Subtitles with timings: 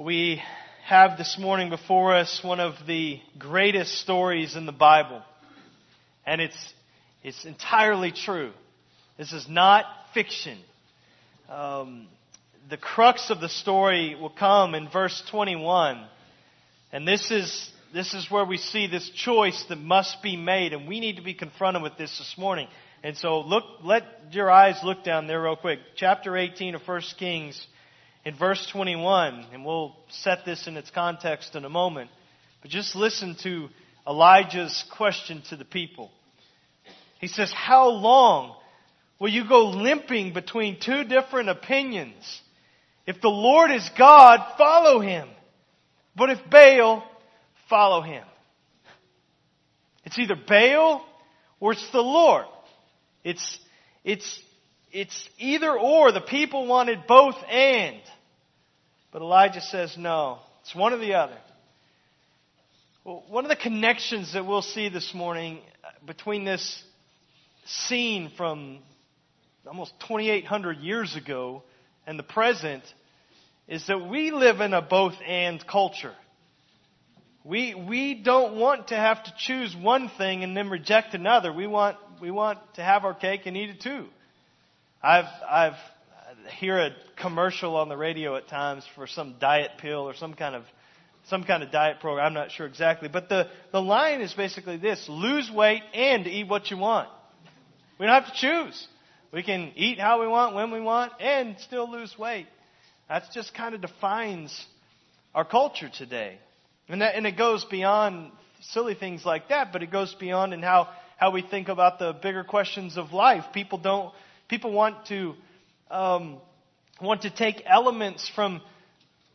[0.00, 0.40] We
[0.84, 5.22] have this morning before us one of the greatest stories in the Bible.
[6.24, 6.72] And it's,
[7.24, 8.52] it's entirely true.
[9.16, 10.56] This is not fiction.
[11.48, 12.06] Um,
[12.70, 16.06] the crux of the story will come in verse 21.
[16.92, 20.86] And this is, this is where we see this choice that must be made, and
[20.86, 22.68] we need to be confronted with this this morning.
[23.02, 25.80] And so look, let your eyes look down there real quick.
[25.96, 27.66] Chapter 18 of 1 Kings
[28.28, 32.10] in verse 21, and we'll set this in its context in a moment.
[32.60, 33.68] But just listen to
[34.06, 36.10] Elijah's question to the people.
[37.22, 38.54] He says, How long
[39.18, 42.42] will you go limping between two different opinions?
[43.06, 45.26] If the Lord is God, follow him.
[46.14, 47.10] But if Baal,
[47.70, 48.26] follow him.
[50.04, 51.02] It's either Baal
[51.60, 52.44] or it's the Lord.
[53.24, 53.58] It's,
[54.04, 54.38] it's,
[54.92, 56.12] it's either or.
[56.12, 58.02] The people wanted both and.
[59.10, 60.40] But Elijah says no.
[60.62, 61.38] It's one or the other.
[63.04, 66.82] Well, one of the connections that we'll see this morning uh, between this
[67.64, 68.80] scene from
[69.66, 71.62] almost 2,800 years ago
[72.06, 72.82] and the present
[73.66, 76.14] is that we live in a both and culture.
[77.44, 81.52] We, we don't want to have to choose one thing and then reject another.
[81.52, 84.06] We want, we want to have our cake and eat it too.
[85.02, 85.78] I've, I've
[86.50, 90.54] hear a commercial on the radio at times for some diet pill or some kind
[90.54, 90.64] of
[91.24, 92.26] some kind of diet program.
[92.26, 96.48] I'm not sure exactly, but the the line is basically this: lose weight and eat
[96.48, 97.08] what you want.
[97.98, 98.88] We don't have to choose.
[99.32, 102.46] We can eat how we want, when we want, and still lose weight.
[103.08, 104.66] That just kind of defines
[105.34, 106.38] our culture today,
[106.88, 110.62] and that and it goes beyond silly things like that, but it goes beyond in
[110.62, 113.44] how how we think about the bigger questions of life.
[113.52, 114.14] People don't
[114.48, 115.34] people want to
[115.90, 116.38] um,
[117.00, 118.60] want to take elements from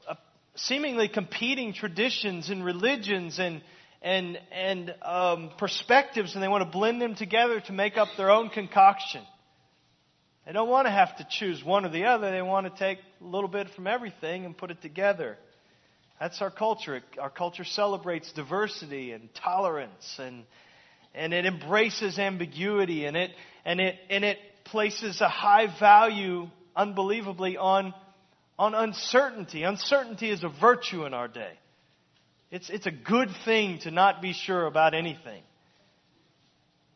[0.08, 0.16] uh,
[0.56, 3.62] seemingly competing traditions and religions and
[4.02, 8.32] and and um, perspectives, and they want to blend them together to make up their
[8.32, 9.24] own concoction.
[10.46, 12.30] They don't want to have to choose one or the other.
[12.30, 15.38] They want to take a little bit from everything and put it together.
[16.20, 17.02] That's our culture.
[17.18, 20.44] Our culture celebrates diversity and tolerance and
[21.16, 23.32] and it embraces ambiguity and it
[23.66, 27.94] and it and it places a high value, unbelievably, on,
[28.58, 29.64] on uncertainty.
[29.64, 31.54] Uncertainty is a virtue in our day.
[32.52, 35.42] It's, it's a good thing to not be sure about anything.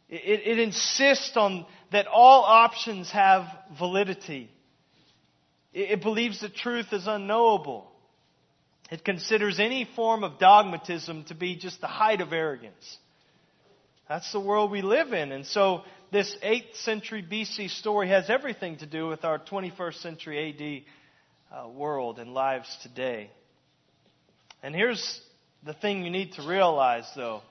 [0.09, 3.45] It, it insists on that all options have
[3.77, 4.49] validity.
[5.73, 7.91] It, it believes that truth is unknowable.
[8.89, 12.97] It considers any form of dogmatism to be just the height of arrogance.
[14.07, 15.31] That's the world we live in.
[15.33, 15.81] And so
[16.11, 20.85] this 8th century BC story has everything to do with our 21st century
[21.51, 23.29] AD uh, world and lives today.
[24.63, 25.21] And here's
[25.65, 27.41] the thing you need to realize though.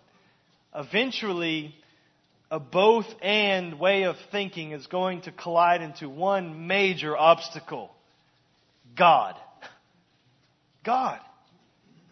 [0.75, 1.75] Eventually,
[2.51, 7.91] a both and way of thinking is going to collide into one major obstacle.
[8.97, 9.35] God.
[10.85, 11.21] God.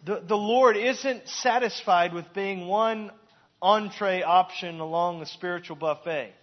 [0.04, 3.10] The, the Lord isn't satisfied with being one
[3.64, 6.34] entree option along the spiritual buffet.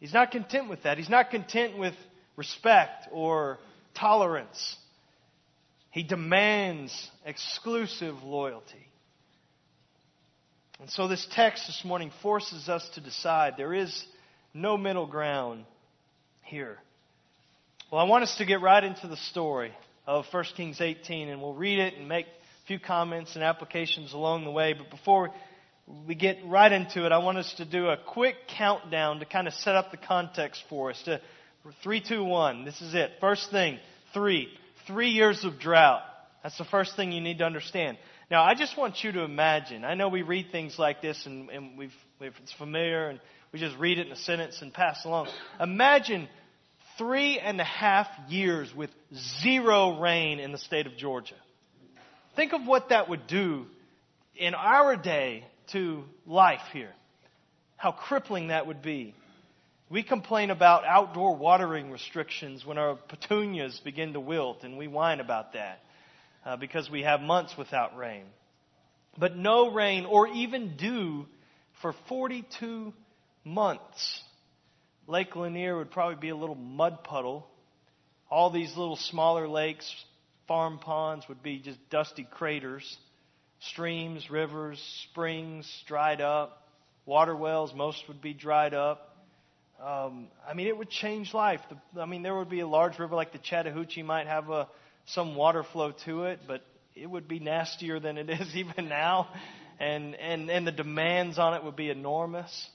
[0.00, 0.96] He's not content with that.
[0.96, 1.92] He's not content with
[2.34, 3.58] respect or
[3.94, 4.76] tolerance.
[5.90, 8.88] He demands exclusive loyalty.
[10.80, 14.06] And so this text this morning forces us to decide there is
[14.54, 15.64] no middle ground
[16.42, 16.78] here.
[17.90, 19.72] Well, I want us to get right into the story
[20.06, 24.14] of 1 Kings 18, and we'll read it and make a few comments and applications
[24.14, 24.72] along the way.
[24.72, 25.30] But before
[26.06, 29.46] we get right into it, I want us to do a quick countdown to kind
[29.46, 31.02] of set up the context for us.
[31.04, 31.20] To
[31.82, 32.64] three, two, one.
[32.64, 33.12] This is it.
[33.20, 33.78] First thing,
[34.12, 34.48] three.
[34.86, 36.02] Three years of drought.
[36.42, 37.98] That's the first thing you need to understand.
[38.30, 39.84] Now, I just want you to imagine.
[39.84, 43.20] I know we read things like this and, and we've, it's familiar and
[43.52, 45.28] we just read it in a sentence and pass along.
[45.58, 46.28] Imagine
[46.98, 48.90] three and a half years with
[49.42, 51.36] zero rain in the state of Georgia.
[52.36, 53.66] Think of what that would do
[54.36, 56.92] in our day to life here.
[57.76, 59.14] How crippling that would be.
[59.90, 65.20] We complain about outdoor watering restrictions when our petunias begin to wilt, and we whine
[65.20, 65.80] about that
[66.44, 68.24] uh, because we have months without rain.
[69.16, 71.26] But no rain or even dew
[71.80, 72.92] for 42
[73.44, 74.22] months.
[75.06, 77.46] Lake Lanier would probably be a little mud puddle.
[78.30, 79.90] All these little smaller lakes,
[80.46, 82.98] farm ponds would be just dusty craters
[83.60, 86.62] streams, rivers, springs dried up,
[87.06, 89.16] water wells, most would be dried up.
[89.82, 91.60] Um, I mean, it would change life.
[91.94, 94.68] The, I mean, there would be a large river like the Chattahoochee might have a
[95.06, 96.62] some water flow to it, but
[96.94, 99.28] it would be nastier than it is even now.
[99.80, 102.68] And, and, and the demands on it would be enormous.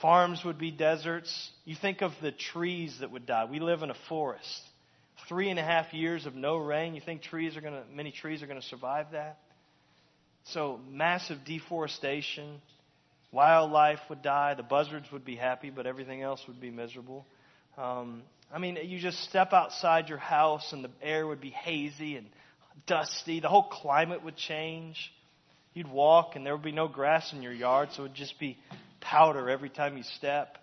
[0.00, 1.50] Farms would be deserts.
[1.64, 3.46] You think of the trees that would die.
[3.50, 4.62] We live in a forest.
[5.28, 6.94] Three and a half years of no rain.
[6.94, 9.38] You think trees are going to, many trees are going to survive that?
[10.52, 12.60] So massive deforestation.
[13.32, 14.54] Wildlife would die.
[14.54, 17.26] The buzzards would be happy, but everything else would be miserable.
[17.76, 18.22] Um,
[18.52, 22.26] I mean, you just step outside your house and the air would be hazy and
[22.86, 23.40] dusty.
[23.40, 25.12] The whole climate would change.
[25.74, 28.38] You'd walk and there would be no grass in your yard, so it would just
[28.38, 28.56] be
[29.00, 30.58] powder every time you step.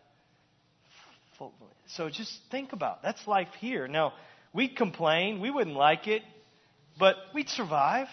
[1.88, 3.00] So just think about it.
[3.04, 3.88] that's life here.
[3.90, 4.14] Now,
[4.54, 6.22] we'd complain, we wouldn't like it,
[6.98, 8.08] but we'd survive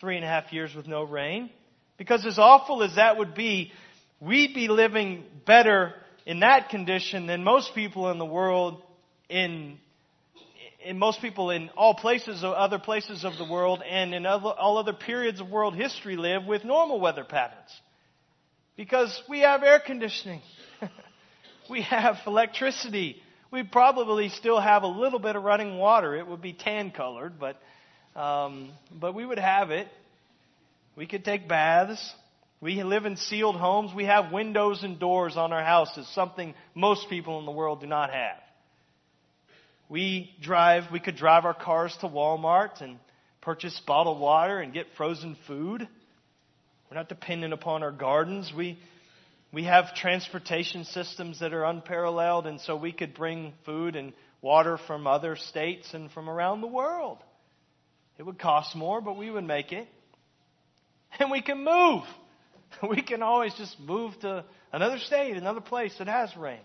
[0.00, 1.50] three and a half years with no rain.
[1.96, 3.72] Because as awful as that would be,
[4.20, 5.94] we'd be living better
[6.26, 8.82] in that condition than most people in the world
[9.28, 9.78] in
[10.84, 14.78] in most people in all places other places of the world and in other, all
[14.78, 17.70] other periods of world history live with normal weather patterns.
[18.76, 20.42] Because we have air conditioning.
[21.68, 23.20] We have electricity.
[23.50, 26.14] We probably still have a little bit of running water.
[26.14, 27.60] It would be tan colored but
[28.16, 29.86] um, but we would have it
[30.96, 32.14] we could take baths
[32.60, 33.92] we live in sealed homes.
[33.94, 37.86] We have windows and doors on our houses, something most people in the world do
[37.86, 38.38] not have.
[39.88, 42.98] We drive, we could drive our cars to Walmart and
[43.42, 45.86] purchase bottled water and get frozen food.
[46.90, 48.52] We're not dependent upon our gardens.
[48.56, 48.78] We,
[49.52, 54.78] we have transportation systems that are unparalleled, and so we could bring food and water
[54.86, 57.18] from other states and from around the world.
[58.18, 59.86] It would cost more, but we would make it.
[61.18, 62.02] And we can move.
[62.90, 66.60] We can always just move to another state, another place that has rain.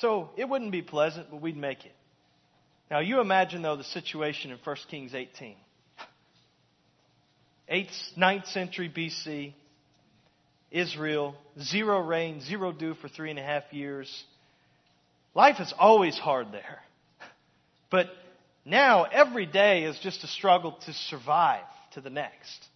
[0.00, 1.94] So it wouldn't be pleasant, but we'd make it.
[2.90, 5.56] Now you imagine though the situation in 1 Kings 18.
[7.72, 9.54] 8th, 9th century BC,
[10.70, 14.24] Israel, zero rain, zero dew for three and a half years.
[15.34, 16.80] Life is always hard there.
[17.90, 18.06] But
[18.64, 22.66] now every day is just a struggle to survive to the next.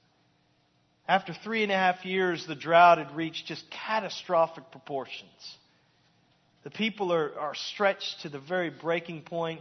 [1.08, 5.56] After three and a half years, the drought had reached just catastrophic proportions.
[6.64, 9.60] The people are, are stretched to the very breaking point.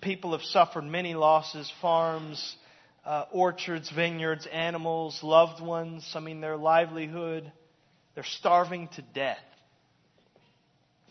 [0.00, 2.56] People have suffered many losses farms,
[3.04, 6.10] uh, orchards, vineyards, animals, loved ones.
[6.14, 7.52] I mean, their livelihood.
[8.14, 9.36] They're starving to death.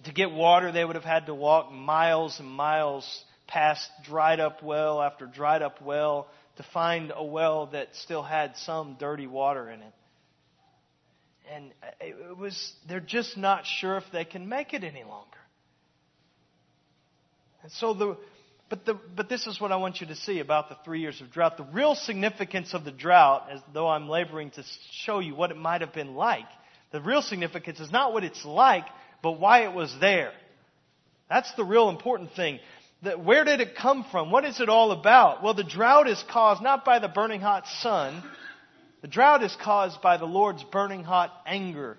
[0.05, 4.63] To get water, they would have had to walk miles and miles past dried up
[4.63, 9.69] well after dried up well to find a well that still had some dirty water
[9.69, 9.93] in it.
[11.51, 15.27] And it was, they're just not sure if they can make it any longer.
[17.63, 18.17] And so the,
[18.69, 21.19] but the, but this is what I want you to see about the three years
[21.21, 21.57] of drought.
[21.57, 25.57] The real significance of the drought, as though I'm laboring to show you what it
[25.57, 26.47] might have been like,
[26.91, 28.85] the real significance is not what it's like,
[29.21, 30.31] but why it was there.
[31.29, 32.59] That's the real important thing
[33.03, 34.31] that where did it come from?
[34.31, 35.43] What is it all about?
[35.43, 38.23] Well, the drought is caused not by the burning hot sun.
[39.01, 41.97] The drought is caused by the Lord's burning hot anger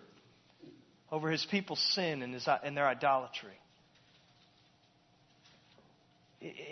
[1.13, 3.53] over his people's sin and, his, and their idolatry.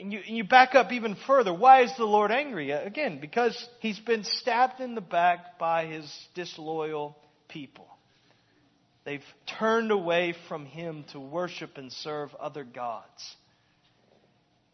[0.00, 1.54] And you, and you back up even further.
[1.54, 2.72] Why is the Lord angry?
[2.72, 7.16] Again, because he's been stabbed in the back by his disloyal
[7.48, 7.86] people.
[9.04, 9.24] They've
[9.58, 13.36] turned away from him to worship and serve other gods.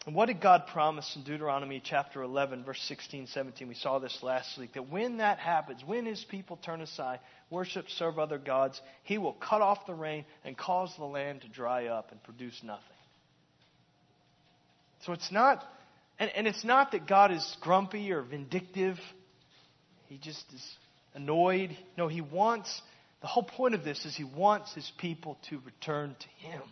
[0.09, 3.69] And what did God promise in Deuteronomy chapter 11, verse 16, 17?
[3.69, 4.73] We saw this last week.
[4.73, 9.35] That when that happens, when his people turn aside, worship, serve other gods, he will
[9.35, 12.83] cut off the rain and cause the land to dry up and produce nothing.
[15.05, 15.63] So it's not,
[16.19, 18.97] and, and it's not that God is grumpy or vindictive.
[20.07, 20.77] He just is
[21.13, 21.77] annoyed.
[21.99, 22.81] No, he wants,
[23.21, 26.63] the whole point of this is he wants his people to return to him.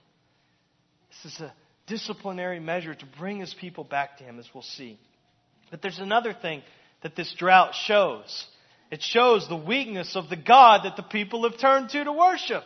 [1.11, 1.53] This is a
[1.87, 4.99] disciplinary measure to bring his people back to him, as we'll see.
[5.71, 6.63] But there's another thing
[7.03, 8.47] that this drought shows.
[8.91, 12.65] It shows the weakness of the God that the people have turned to to worship.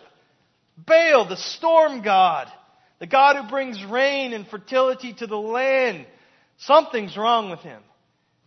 [0.77, 2.49] Baal, the storm god,
[2.99, 6.07] the God who brings rain and fertility to the land.
[6.59, 7.83] Something's wrong with him.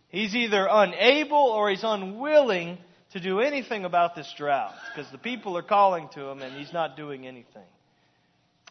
[0.08, 2.78] He's either unable or he's unwilling
[3.12, 6.72] to do anything about this drought because the people are calling to him and he's
[6.72, 7.62] not doing anything.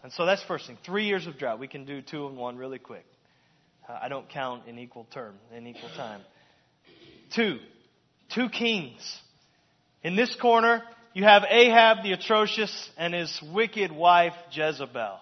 [0.03, 0.77] And so that's first thing.
[0.85, 1.59] Three years of drought.
[1.59, 3.05] We can do two and one really quick.
[3.87, 6.21] Uh, I don't count in equal term, in equal time.
[7.33, 7.59] Two.
[8.33, 9.19] Two kings.
[10.03, 10.83] In this corner,
[11.13, 15.19] you have Ahab the atrocious and his wicked wife Jezebel.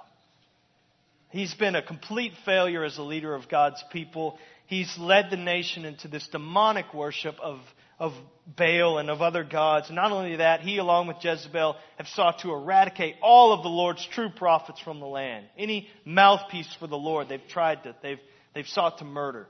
[1.29, 4.37] He's been a complete failure as a leader of God's people.
[4.67, 7.59] He's led the nation into this demonic worship of,
[8.01, 8.13] of
[8.57, 9.91] Baal and of other gods.
[9.91, 14.03] Not only that, he, along with Jezebel, have sought to eradicate all of the Lord's
[14.07, 15.45] true prophets from the land.
[15.55, 18.19] Any mouthpiece for the Lord, they've tried to, they've,
[18.55, 19.45] they've sought to murder.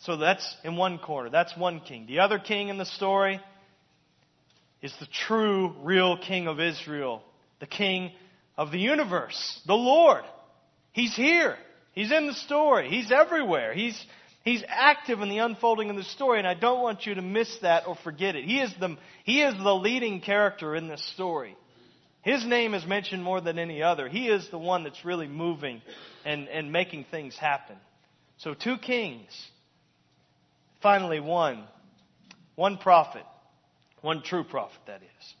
[0.00, 1.30] So that's in one corner.
[1.30, 2.06] That's one king.
[2.06, 3.40] The other king in the story
[4.82, 7.22] is the true, real king of Israel,
[7.60, 8.10] the king
[8.58, 10.24] of the universe, the Lord.
[10.90, 11.56] He's here.
[11.92, 12.90] He's in the story.
[12.90, 13.72] He's everywhere.
[13.72, 14.04] He's,
[14.44, 17.58] he's active in the unfolding of the story, and I don't want you to miss
[17.62, 18.44] that or forget it.
[18.44, 21.56] He is the, he is the leading character in this story.
[22.22, 24.08] His name is mentioned more than any other.
[24.08, 25.82] He is the one that's really moving
[26.24, 27.76] and, and making things happen.
[28.38, 29.30] So, two kings
[30.82, 31.64] Finally, one.
[32.56, 33.22] One prophet.
[34.02, 35.34] One true prophet, that is.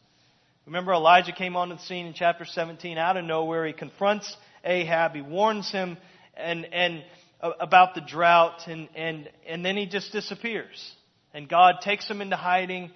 [0.66, 3.66] Remember, Elijah came onto the scene in chapter 17 out of nowhere.
[3.66, 5.14] He confronts Ahab.
[5.14, 5.98] He warns him
[6.36, 7.02] and, and
[7.42, 10.92] about the drought, and, and, and then he just disappears.
[11.34, 12.90] And God takes him into hiding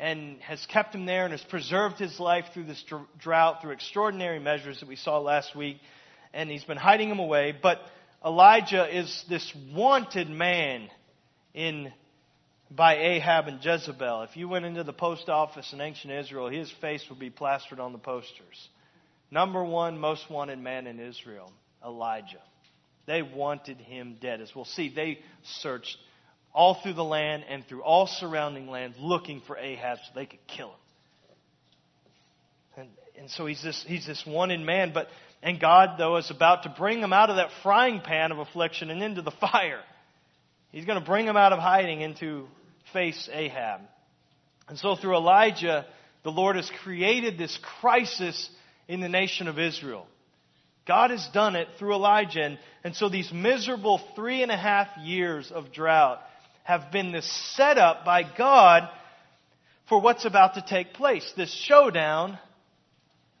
[0.00, 2.84] and has kept him there and has preserved his life through this
[3.18, 5.76] drought, through extraordinary measures that we saw last week.
[6.34, 7.54] And he's been hiding him away.
[7.60, 7.78] But
[8.24, 10.88] Elijah is this wanted man
[11.54, 11.92] in
[12.70, 14.22] by Ahab and Jezebel.
[14.22, 17.78] If you went into the post office in ancient Israel, his face would be plastered
[17.78, 18.68] on the posters.
[19.30, 21.52] Number one most wanted man in Israel,
[21.84, 22.40] Elijah.
[23.06, 24.40] They wanted him dead.
[24.40, 25.18] As we'll see, they
[25.60, 25.96] searched
[26.54, 30.46] all through the land and through all surrounding lands looking for Ahab so they could
[30.46, 30.76] kill him.
[32.76, 35.08] And, and so he's this, he's this wanted man, but,
[35.42, 38.90] and God, though, is about to bring him out of that frying pan of affliction
[38.90, 39.80] and into the fire.
[40.70, 42.46] He's going to bring him out of hiding into
[42.92, 43.80] face Ahab.
[44.68, 45.86] And so through Elijah,
[46.22, 48.48] the Lord has created this crisis
[48.88, 50.06] in the nation of Israel.
[50.86, 52.42] God has done it through Elijah.
[52.42, 56.20] And, and so these miserable three and a half years of drought
[56.64, 58.88] have been this setup by God
[59.88, 62.38] for what's about to take place this showdown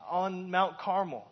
[0.08, 1.26] on Mount Carmel.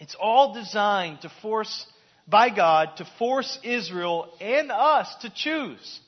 [0.00, 1.86] It's all designed to force
[2.26, 6.00] by God to force Israel and us to choose.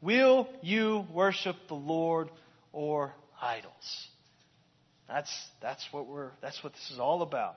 [0.00, 2.30] Will you worship the Lord
[2.72, 4.08] or idols?
[5.08, 7.56] That's, that's, what we're, that's what this is all about.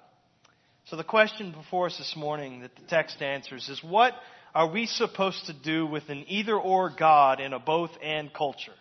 [0.85, 4.13] So the question before us this morning that the text answers is what
[4.53, 8.73] are we supposed to do with an either or God in a both and culture?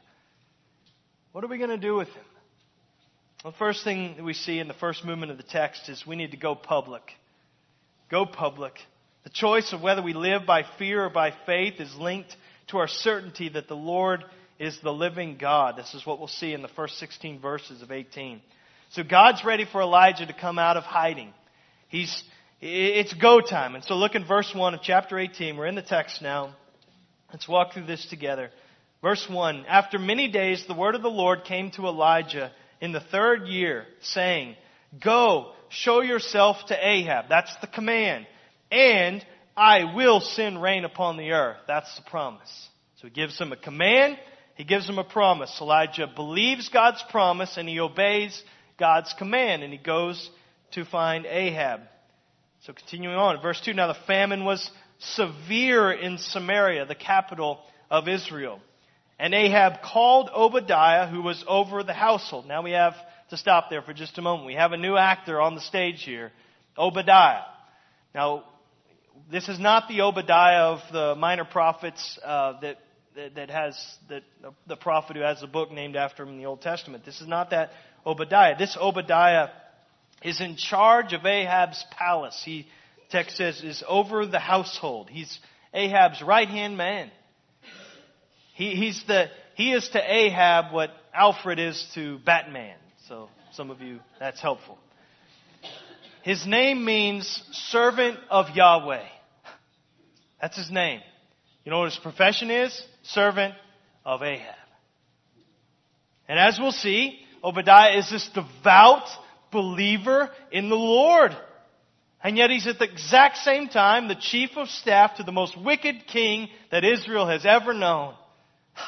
[1.33, 2.25] What are we going to do with him?
[3.45, 6.07] Well, the first thing that we see in the first movement of the text is
[6.07, 7.03] we need to go public.
[8.11, 8.75] Go public.
[9.23, 12.35] The choice of whether we live by fear or by faith is linked
[12.69, 14.25] to our certainty that the Lord
[14.59, 15.77] is the living God.
[15.77, 18.43] This is what we'll see in the first 16 verses of 18.
[18.91, 21.33] So God's ready for Elijah to come out of hiding.
[21.91, 22.25] He's,
[22.63, 23.75] it's go time.
[23.75, 25.59] And so look in verse 1 of chapter 18.
[25.59, 26.57] We're in the text now.
[27.31, 28.51] Let's walk through this together.
[29.03, 29.67] Verse 1.
[29.69, 33.85] After many days, the word of the Lord came to Elijah in the third year,
[34.01, 34.57] saying,
[35.05, 37.27] Go, show yourself to Ahab.
[37.29, 38.27] That's the command
[38.71, 39.25] and
[39.57, 41.59] I will send rain upon the earth.
[41.67, 42.69] That's the promise.
[42.97, 44.19] So he gives him a command,
[44.55, 45.57] he gives him a promise.
[45.61, 48.43] Elijah believes God's promise and he obeys
[48.79, 50.31] God's command and he goes
[50.73, 51.81] to find Ahab.
[52.65, 57.61] So continuing on, verse 2 Now the famine was severe in Samaria, the capital
[57.91, 58.61] of Israel.
[59.19, 62.47] And Ahab called Obadiah, who was over the household.
[62.47, 62.95] Now we have
[63.31, 64.47] to stop there for just a moment.
[64.47, 66.33] We have a new actor on the stage here,
[66.77, 67.43] Obadiah.
[68.15, 68.45] Now,
[69.31, 72.79] this is not the Obadiah of the minor prophets uh, that,
[73.15, 74.23] that, that has that
[74.67, 77.05] the prophet who has a book named after him in the Old Testament.
[77.05, 77.71] This is not that
[78.05, 78.57] Obadiah.
[78.59, 79.49] This Obadiah
[80.23, 82.41] is in charge of Ahab's palace.
[82.45, 82.67] He
[83.11, 85.09] text says is over the household.
[85.11, 85.39] He's
[85.75, 87.11] Ahab's right hand man.
[88.55, 92.77] He, he's the he is to Ahab what Alfred is to Batman.
[93.09, 94.79] So some of you that's helpful.
[96.23, 99.07] His name means servant of Yahweh.
[100.41, 101.01] That's his name.
[101.65, 102.83] You know what his profession is?
[103.03, 103.55] Servant
[104.05, 104.55] of Ahab.
[106.29, 109.09] And as we'll see, Obadiah is this devout
[109.51, 111.37] believer in the Lord.
[112.23, 115.57] And yet he's at the exact same time the chief of staff to the most
[115.61, 118.15] wicked king that Israel has ever known.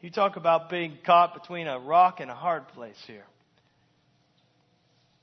[0.00, 3.24] You talk about being caught between a rock and a hard place here.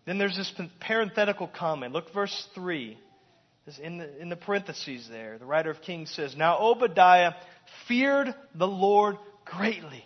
[0.06, 0.52] Then there's this
[0.82, 1.94] parenthetical comment.
[1.94, 2.98] Look verse 3.
[3.82, 7.34] In the, in the parentheses there, the writer of Kings says, Now Obadiah
[7.88, 10.04] feared the Lord greatly.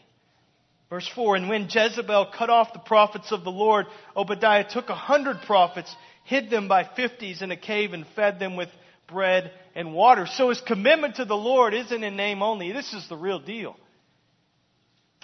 [0.89, 4.95] Verse 4 And when Jezebel cut off the prophets of the Lord, Obadiah took a
[4.95, 5.93] hundred prophets,
[6.23, 8.69] hid them by fifties in a cave and fed them with
[9.07, 10.25] bread and water.
[10.25, 12.71] So his commitment to the Lord isn't in name only.
[12.71, 13.75] This is the real deal.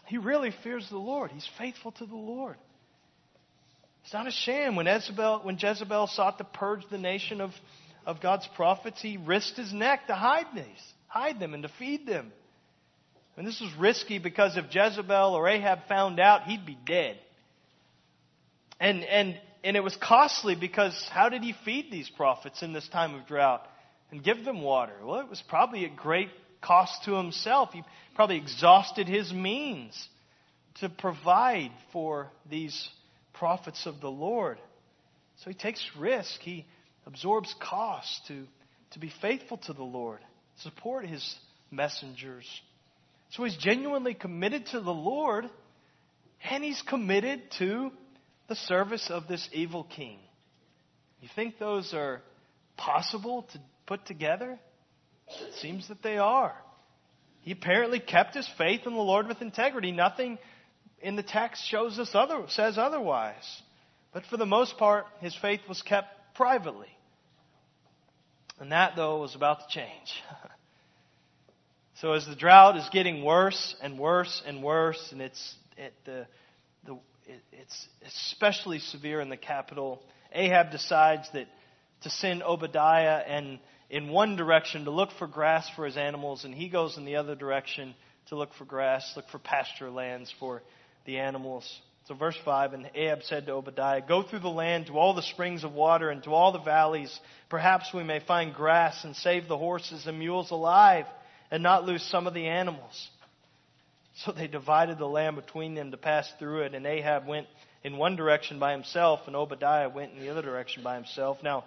[0.07, 1.31] He really fears the Lord.
[1.31, 2.57] He's faithful to the Lord.
[4.03, 4.75] It's not a sham.
[4.75, 7.51] When Jezebel, when Jezebel sought to purge the nation of,
[8.05, 12.05] of God's prophets, he risked his neck to hide these, hide them and to feed
[12.05, 12.31] them.
[13.37, 17.17] And this was risky because if Jezebel or Ahab found out, he'd be dead.
[18.79, 22.87] And, and, and it was costly because how did he feed these prophets in this
[22.87, 23.65] time of drought
[24.11, 24.93] and give them water?
[25.03, 26.29] Well, it was probably at great
[26.61, 27.71] cost to himself.
[27.73, 27.83] He
[28.15, 30.07] probably exhausted his means
[30.75, 32.89] to provide for these
[33.33, 34.59] prophets of the Lord.
[35.37, 36.39] So he takes risk.
[36.41, 36.65] He
[37.05, 38.45] absorbs cost to,
[38.91, 40.19] to be faithful to the Lord,
[40.61, 41.35] support his
[41.71, 42.45] messengers.
[43.31, 45.49] So he's genuinely committed to the Lord,
[46.49, 47.91] and he's committed to
[48.47, 50.19] the service of this evil king.
[51.21, 52.21] You think those are
[52.77, 54.59] possible to put together?
[55.27, 56.55] It seems that they are.
[57.41, 59.91] He apparently kept his faith in the Lord with integrity.
[59.91, 60.37] Nothing
[61.01, 63.61] in the text shows us other, says otherwise.
[64.13, 66.87] But for the most part, his faith was kept privately.
[68.59, 70.13] And that, though, was about to change.
[72.01, 76.27] so as the drought is getting worse and worse and worse, and it's it, the,
[76.85, 76.93] the,
[77.25, 81.47] it, it's especially severe in the capital, Ahab decides that
[82.01, 83.59] to send Obadiah and
[83.89, 87.15] in one direction to look for grass for his animals, and he goes in the
[87.15, 87.95] other direction
[88.27, 90.63] to look for grass, look for pasture lands for
[91.05, 91.79] the animals.
[92.07, 95.21] So, verse 5 And Ahab said to Obadiah, Go through the land to all the
[95.21, 97.17] springs of water and to all the valleys.
[97.49, 101.05] Perhaps we may find grass and save the horses and mules alive
[101.51, 103.09] and not lose some of the animals.
[104.23, 107.47] So they divided the land between them to pass through it, and Ahab went
[107.83, 111.37] in one direction by himself, and Obadiah went in the other direction by himself.
[111.43, 111.65] Now,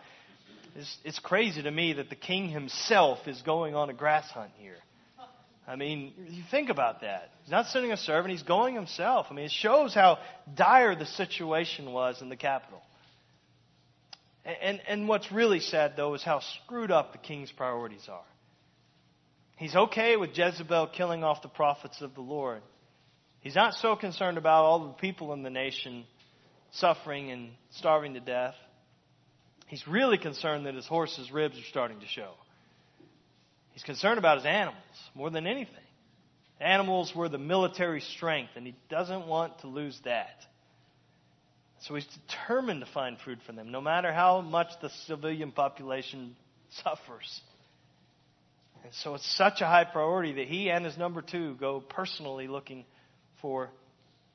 [0.74, 4.52] it's, it's crazy to me that the king himself is going on a grass hunt
[4.56, 4.78] here.
[5.66, 7.30] I mean, you think about that.
[7.42, 9.26] He's not sending a servant, he's going himself.
[9.30, 10.18] I mean, it shows how
[10.54, 12.80] dire the situation was in the capital.
[14.46, 18.24] And, and, and what's really sad, though, is how screwed up the king's priorities are.
[19.58, 22.62] He's okay with Jezebel killing off the prophets of the Lord.
[23.40, 26.04] He's not so concerned about all the people in the nation
[26.70, 28.54] suffering and starving to death.
[29.66, 32.30] He's really concerned that his horse's ribs are starting to show.
[33.72, 34.84] He's concerned about his animals
[35.16, 35.74] more than anything.
[36.60, 40.44] Animals were the military strength, and he doesn't want to lose that.
[41.80, 46.36] So he's determined to find food for them, no matter how much the civilian population
[46.84, 47.40] suffers.
[48.88, 52.48] And so it's such a high priority that he and his number two go personally
[52.48, 52.86] looking
[53.42, 53.68] for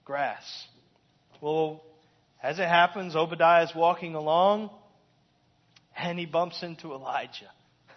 [0.05, 0.43] grass.
[1.41, 1.81] Well,
[2.43, 4.69] as it happens, Obadiah is walking along
[5.97, 7.49] and he bumps into Elijah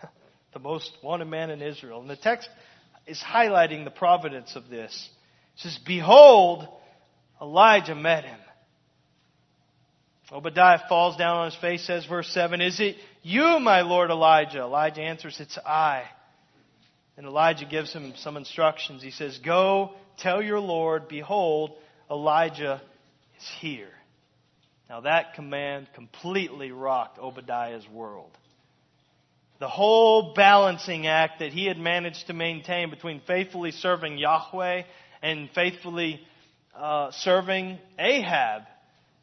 [0.55, 2.01] the most wanted man in Israel.
[2.01, 2.49] And the text
[3.07, 5.11] is highlighting the providence of this.
[5.57, 6.67] It says, Behold,
[7.39, 8.41] Elijah met him.
[10.33, 14.61] Obadiah falls down on his face, says verse 7, Is it you, my Lord Elijah?
[14.61, 16.05] Elijah answers, It's I.
[17.17, 19.03] And Elijah gives him some instructions.
[19.03, 21.73] He says, Go tell your Lord, behold,
[22.11, 22.83] Elijah
[23.39, 23.89] is here.
[24.89, 28.31] Now that command completely rocked Obadiah's world
[29.59, 34.83] the whole balancing act that he had managed to maintain between faithfully serving Yahweh
[35.23, 36.21] and faithfully
[36.75, 38.63] uh, serving Ahab,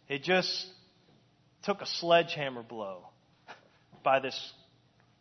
[0.09, 0.65] it just
[1.63, 3.07] took a sledgehammer blow
[4.03, 4.53] by this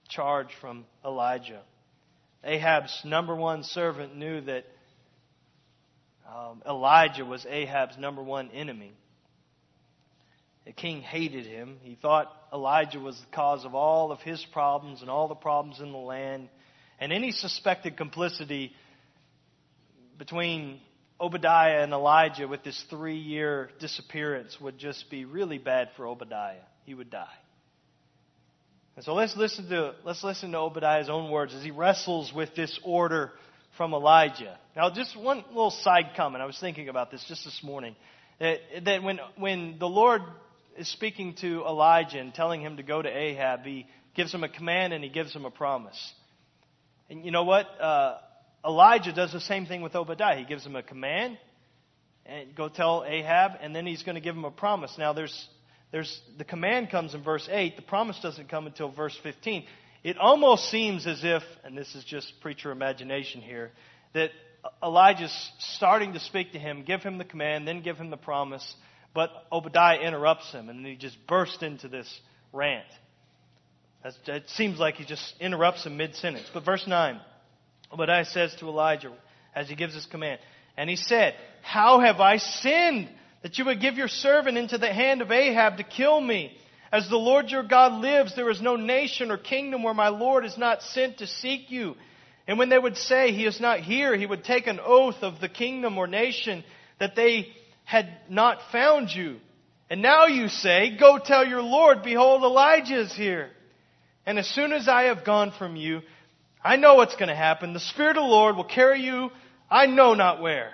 [0.08, 1.60] charge from Elijah.
[2.44, 4.64] Ahab's number one servant knew that
[6.28, 8.92] um, Elijah was Ahab's number one enemy.
[10.64, 11.78] The king hated him.
[11.82, 15.80] He thought Elijah was the cause of all of his problems and all the problems
[15.80, 16.48] in the land.
[17.00, 18.72] And any suspected complicity
[20.18, 20.80] between
[21.20, 26.62] Obadiah and Elijah with this three year disappearance would just be really bad for Obadiah.
[26.84, 27.26] He would die.
[28.96, 32.54] And so let's listen to let's listen to Obadiah's own words as he wrestles with
[32.54, 33.32] this order
[33.76, 34.58] from Elijah.
[34.76, 36.42] Now, just one little side comment.
[36.42, 37.96] I was thinking about this just this morning.
[38.38, 40.22] That, that when when the Lord
[40.76, 44.48] is speaking to Elijah and telling him to go to Ahab, he gives him a
[44.48, 46.12] command and he gives him a promise.
[47.08, 47.66] And you know what?
[47.80, 48.18] Uh,
[48.64, 50.38] Elijah does the same thing with Obadiah.
[50.38, 51.38] He gives him a command
[52.24, 54.94] and go tell Ahab, and then he's going to give him a promise.
[54.96, 55.48] Now, there's,
[55.92, 57.76] there's the command comes in verse 8.
[57.76, 59.64] The promise doesn't come until verse 15.
[60.02, 63.70] It almost seems as if, and this is just preacher imagination here,
[64.14, 64.30] that
[64.82, 68.74] Elijah's starting to speak to him, give him the command, then give him the promise,
[69.14, 72.20] but Obadiah interrupts him, and he just bursts into this
[72.52, 72.86] rant.
[74.26, 76.50] It seems like he just interrupts him mid sentence.
[76.52, 77.20] But verse 9,
[77.92, 79.12] Obadiah says to Elijah
[79.54, 80.40] as he gives his command,
[80.76, 83.08] And he said, How have I sinned
[83.42, 86.56] that you would give your servant into the hand of Ahab to kill me?
[86.92, 90.44] As the Lord your God lives, there is no nation or kingdom where my Lord
[90.44, 91.96] is not sent to seek you.
[92.46, 95.40] And when they would say, He is not here, he would take an oath of
[95.40, 96.64] the kingdom or nation
[96.98, 97.48] that they
[97.84, 99.38] had not found you.
[99.88, 103.50] And now you say, Go tell your Lord, behold, Elijah is here.
[104.26, 106.02] And as soon as I have gone from you,
[106.62, 107.72] I know what's going to happen.
[107.72, 109.30] The Spirit of the Lord will carry you,
[109.70, 110.72] I know not where.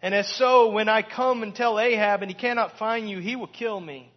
[0.00, 3.36] And as so, when I come and tell Ahab and he cannot find you, he
[3.36, 4.10] will kill me.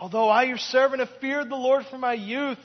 [0.00, 2.58] Although I, your servant, have feared the Lord from my youth,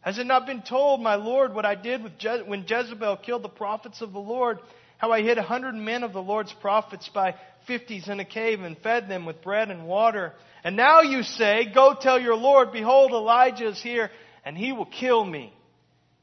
[0.00, 3.48] has it not been told, my Lord, what I did Je- when Jezebel killed the
[3.48, 4.58] prophets of the Lord?
[4.98, 8.60] How I hid a hundred men of the Lord's prophets by fifties in a cave
[8.60, 10.32] and fed them with bread and water.
[10.64, 14.10] And now you say, Go tell your Lord, behold, Elijah is here,
[14.44, 15.52] and he will kill me.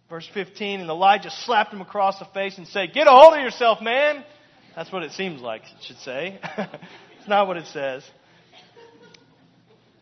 [0.09, 3.41] Verse 15, and Elijah slapped him across the face and said, Get a hold of
[3.41, 4.23] yourself, man!
[4.75, 6.39] That's what it seems like it should say.
[6.57, 8.03] it's not what it says.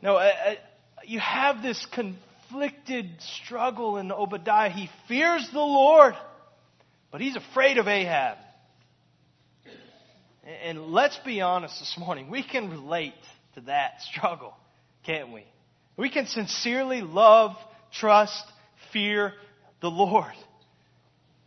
[0.02, 0.54] No, uh, uh,
[1.06, 4.70] you have this conflicted struggle in Obadiah.
[4.70, 6.16] He fears the Lord,
[7.12, 8.38] but he's afraid of Ahab.
[10.64, 13.16] And let's be honest this morning, we can relate
[13.56, 14.54] to that struggle,
[15.04, 15.44] can't we?
[15.98, 17.56] We can sincerely love,
[17.92, 18.46] trust,
[18.94, 19.34] fear
[19.82, 20.34] the Lord.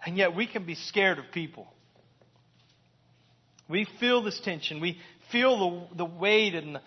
[0.04, 1.68] And yet we can be scared of people.
[3.70, 4.80] We feel this tension.
[4.80, 4.98] We
[5.30, 6.80] feel the, the weight and the,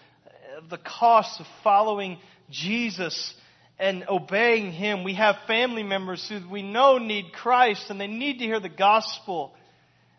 [0.70, 2.20] the cost of following
[2.50, 3.34] Jesus
[3.80, 5.04] and obeying Him.
[5.04, 8.70] We have family members who we know need Christ and they need to hear the
[8.70, 9.54] gospel.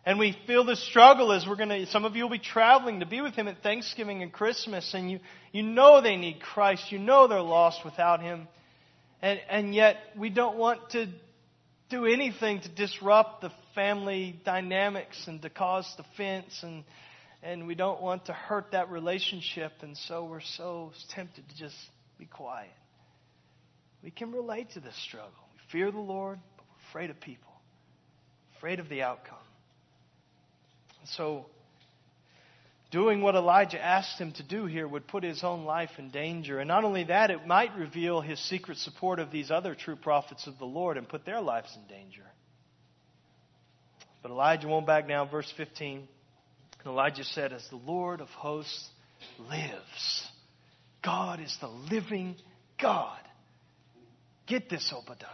[0.05, 2.99] And we feel the struggle as we're going to, some of you will be traveling
[2.99, 5.19] to be with Him at Thanksgiving and Christmas, and you,
[5.51, 6.91] you know they need Christ.
[6.91, 8.47] You know they're lost without Him.
[9.23, 11.07] And, and yet, we don't want to
[11.89, 16.83] do anything to disrupt the family dynamics and to cause offense, and,
[17.43, 21.75] and we don't want to hurt that relationship, and so we're so tempted to just
[22.17, 22.71] be quiet.
[24.03, 25.31] We can relate to this struggle.
[25.53, 27.51] We fear the Lord, but we're afraid of people,
[28.57, 29.37] afraid of the outcome.
[30.99, 31.45] And So,
[32.95, 36.59] doing what Elijah asked him to do here would put his own life in danger.
[36.59, 40.47] And not only that, it might reveal his secret support of these other true prophets
[40.47, 42.23] of the Lord and put their lives in danger.
[44.21, 45.29] But Elijah won't back down.
[45.29, 46.07] Verse 15.
[46.79, 48.89] And Elijah said, As the Lord of hosts
[49.49, 50.27] lives,
[51.03, 52.37] God is the living
[52.81, 53.19] God.
[54.47, 55.27] Get this, Obadiah.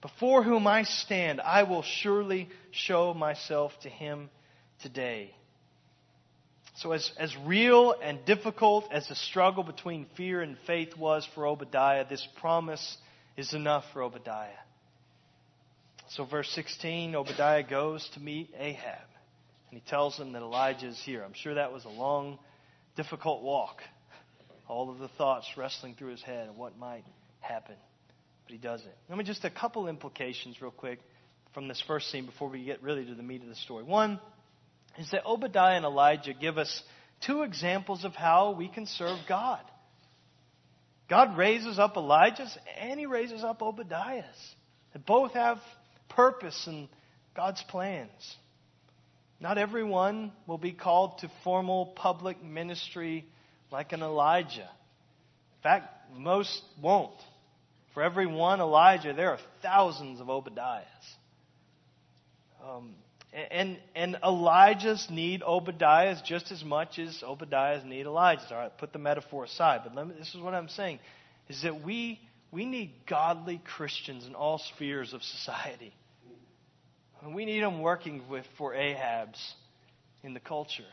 [0.00, 4.30] Before whom I stand, I will surely show myself to him
[4.80, 5.34] today.
[6.76, 11.46] So, as, as real and difficult as the struggle between fear and faith was for
[11.46, 12.96] Obadiah, this promise
[13.36, 14.50] is enough for Obadiah.
[16.10, 19.06] So, verse 16 Obadiah goes to meet Ahab,
[19.70, 21.22] and he tells him that Elijah is here.
[21.22, 22.40] I'm sure that was a long,
[22.96, 23.80] difficult walk.
[24.66, 27.04] All of the thoughts wrestling through his head of what might
[27.38, 27.76] happen.
[28.46, 28.96] But he does it.
[29.08, 30.98] Let me just a couple implications, real quick,
[31.52, 33.84] from this first scene before we get really to the meat of the story.
[33.84, 34.18] One,
[34.98, 36.82] is that Obadiah and Elijah give us
[37.26, 39.60] two examples of how we can serve God.
[41.08, 44.24] God raises up Elijah's and he raises up Obadiah's.
[44.92, 45.58] They both have
[46.08, 46.88] purpose and
[47.36, 48.36] God's plans.
[49.40, 53.26] Not everyone will be called to formal public ministry
[53.70, 54.60] like an Elijah.
[54.60, 57.14] In fact, most won't.
[57.92, 60.84] For every one Elijah, there are thousands of Obadiahs.
[62.64, 62.94] Um,
[63.34, 68.46] and, and Elijah's need Obadiah's just as much as Obadiah's need Elijah's.
[68.50, 69.80] All right, put the metaphor aside.
[69.84, 71.00] But me, this is what I'm saying,
[71.48, 72.20] is that we,
[72.52, 75.92] we need godly Christians in all spheres of society.
[77.22, 79.54] And we need them working with, for Ahab's
[80.22, 80.84] in the culture.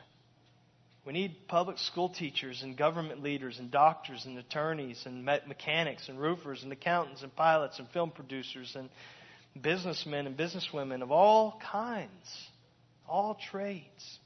[1.05, 6.19] We need public school teachers and government leaders and doctors and attorneys and mechanics and
[6.19, 8.89] roofers and accountants and pilots and film producers and
[9.59, 12.09] businessmen and businesswomen of all kinds,
[13.07, 14.19] all trades.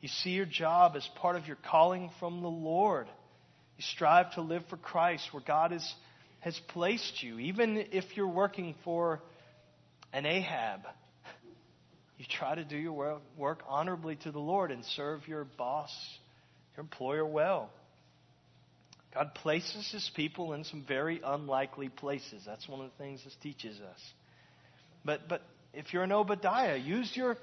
[0.00, 3.06] You see your job as part of your calling from the Lord.
[3.76, 5.94] You strive to live for Christ where God is,
[6.40, 7.38] has placed you.
[7.38, 9.20] Even if you're working for
[10.12, 10.80] an Ahab,
[12.18, 15.90] you try to do your work honorably to the Lord and serve your boss,
[16.76, 17.70] your employer well.
[19.14, 22.42] God places his people in some very unlikely places.
[22.46, 23.98] That's one of the things this teaches us.
[25.04, 27.36] But, but if you're an Obadiah, use your,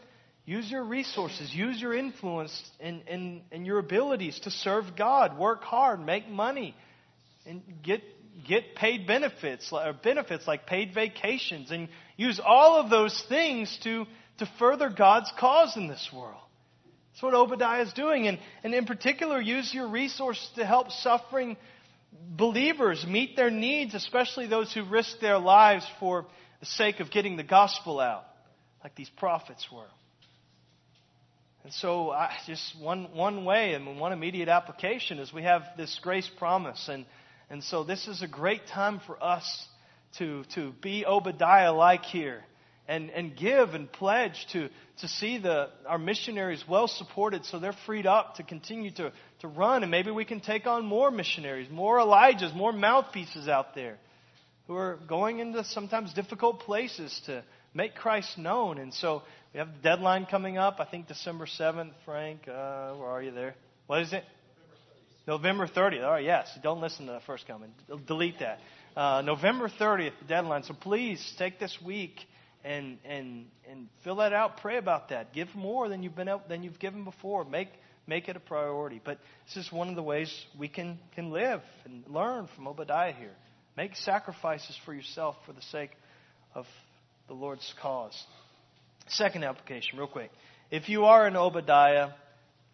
[0.45, 5.37] use your resources, use your influence and, and, and your abilities to serve God.
[5.37, 6.75] Work hard, make money,
[7.45, 8.01] and get
[8.45, 14.05] get paid benefits or benefits like paid vacations and use all of those things to,
[14.37, 16.41] to further God's cause in this world.
[17.11, 18.27] That's what Obadiah is doing.
[18.27, 21.57] And, and in particular, use your resources to help suffering
[22.29, 26.25] believers meet their needs, especially those who risk their lives for
[26.59, 28.25] the sake of getting the gospel out,
[28.83, 29.87] like these prophets were.
[31.63, 35.99] And so, I, just one, one way and one immediate application is we have this
[36.01, 36.87] grace promise.
[36.87, 37.05] And,
[37.49, 39.67] and so, this is a great time for us
[40.17, 42.43] to, to be Obadiah like here
[42.87, 47.75] and, and give and pledge to, to see the, our missionaries well supported so they're
[47.85, 49.83] freed up to continue to, to run.
[49.83, 53.97] And maybe we can take on more missionaries, more Elijahs, more mouthpieces out there
[54.67, 58.77] who are going into sometimes difficult places to make Christ known.
[58.77, 61.91] And so we have the deadline coming up, I think December 7th.
[62.05, 63.55] Frank, uh, where are you there?
[63.87, 64.23] What is it?
[65.27, 66.03] November 30th.
[66.03, 66.47] All right, yes.
[66.63, 67.73] Don't listen to the first comment.
[68.05, 68.59] Delete that.
[68.95, 70.63] Uh, November 30th, the deadline.
[70.63, 72.19] So please take this week
[72.63, 74.57] and and and fill that out.
[74.57, 75.33] Pray about that.
[75.33, 77.45] Give more than you've been than you've given before.
[77.45, 77.69] Make
[78.07, 79.01] make it a priority.
[79.03, 83.13] But this is one of the ways we can can live and learn from Obadiah
[83.13, 83.35] here.
[83.77, 85.91] Make sacrifices for yourself for the sake
[86.53, 86.65] of
[87.27, 88.21] the Lord's cause.
[89.07, 90.31] Second application, real quick.
[90.71, 92.09] If you are an Obadiah,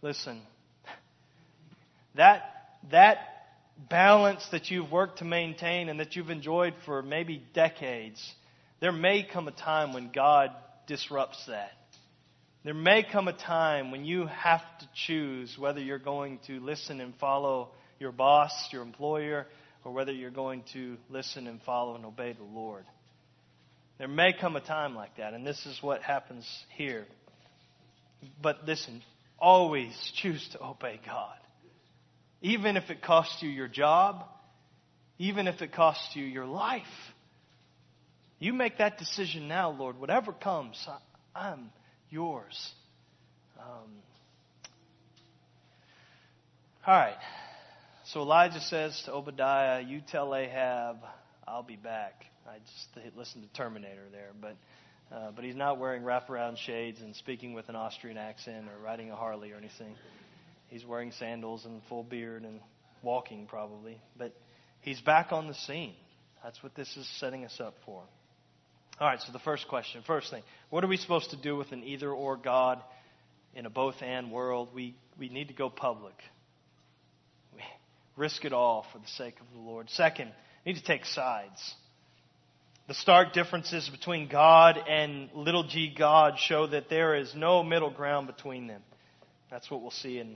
[0.02, 0.42] listen.
[2.16, 2.42] That
[2.90, 3.18] that
[3.90, 8.34] balance that you've worked to maintain and that you've enjoyed for maybe decades
[8.84, 10.52] there may come a time when God
[10.88, 11.72] disrupts that.
[12.66, 17.00] There may come a time when you have to choose whether you're going to listen
[17.00, 19.48] and follow your boss, your employer,
[19.84, 22.86] or whether you're going to listen and follow and obey the Lord.
[23.98, 27.06] There may come a time like that, and this is what happens here.
[28.42, 29.02] But listen,
[29.38, 31.36] always choose to obey God.
[32.42, 34.26] Even if it costs you your job,
[35.18, 36.84] even if it costs you your life.
[38.40, 39.98] You make that decision now, Lord.
[39.98, 40.86] Whatever comes,
[41.34, 41.70] I, am
[42.10, 42.74] yours.
[43.58, 43.90] Um,
[46.86, 47.16] all right.
[48.14, 50.98] So Elijah says to Obadiah, You tell Ahab,
[51.48, 52.26] I'll be back.
[52.48, 54.56] I just listened to Terminator there, but.
[55.12, 59.12] Uh, but he's not wearing wraparound shades and speaking with an Austrian accent or riding
[59.12, 59.94] a Harley or anything.
[60.70, 62.62] He's wearing sandals and full beard and
[63.04, 64.02] walking probably.
[64.18, 64.34] But
[64.82, 65.94] he's back on the scene.
[66.44, 68.02] That's what this is setting us up for.
[69.00, 71.72] All right, so the first question, first thing, what are we supposed to do with
[71.74, 72.82] an either or God
[73.54, 74.70] in a both and world?
[74.74, 76.16] We, we need to go public.
[78.16, 79.90] Risk it all for the sake of the Lord.
[79.90, 80.32] Second,
[80.66, 81.76] need to take sides.
[82.88, 87.90] The stark differences between God and little g God show that there is no middle
[87.90, 88.82] ground between them.
[89.50, 90.36] That's what we'll see in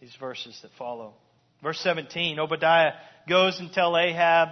[0.00, 1.14] these verses that follow.
[1.62, 2.92] Verse 17 Obadiah
[3.28, 4.48] goes and tell Ahab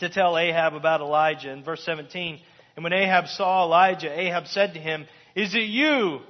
[0.00, 1.50] to tell Ahab about Elijah.
[1.50, 2.40] In verse 17,
[2.76, 6.20] and when Ahab saw Elijah, Ahab said to him, Is it you,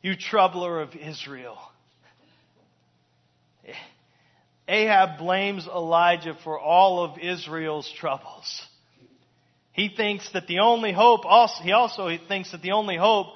[0.00, 1.58] you troubler of Israel?
[4.68, 8.66] Ahab blames Elijah for all of Israel's troubles.
[9.72, 13.28] He thinks that the only hope, also, he also thinks that the only hope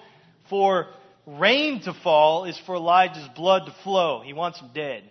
[0.49, 0.88] for
[1.27, 4.23] rain to fall is for Elijah's blood to flow.
[4.25, 5.05] He wants him dead.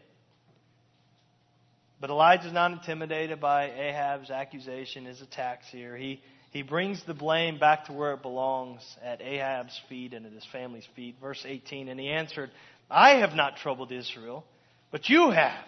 [2.02, 5.96] But Elijah's not intimidated by Ahab's accusation, his attacks here.
[5.96, 10.32] He, he brings the blame back to where it belongs at Ahab's feet and at
[10.32, 11.16] his family's feet.
[11.22, 12.52] Verse 18, and he answered,
[12.90, 14.46] I have not troubled Israel,
[14.92, 15.66] but you have,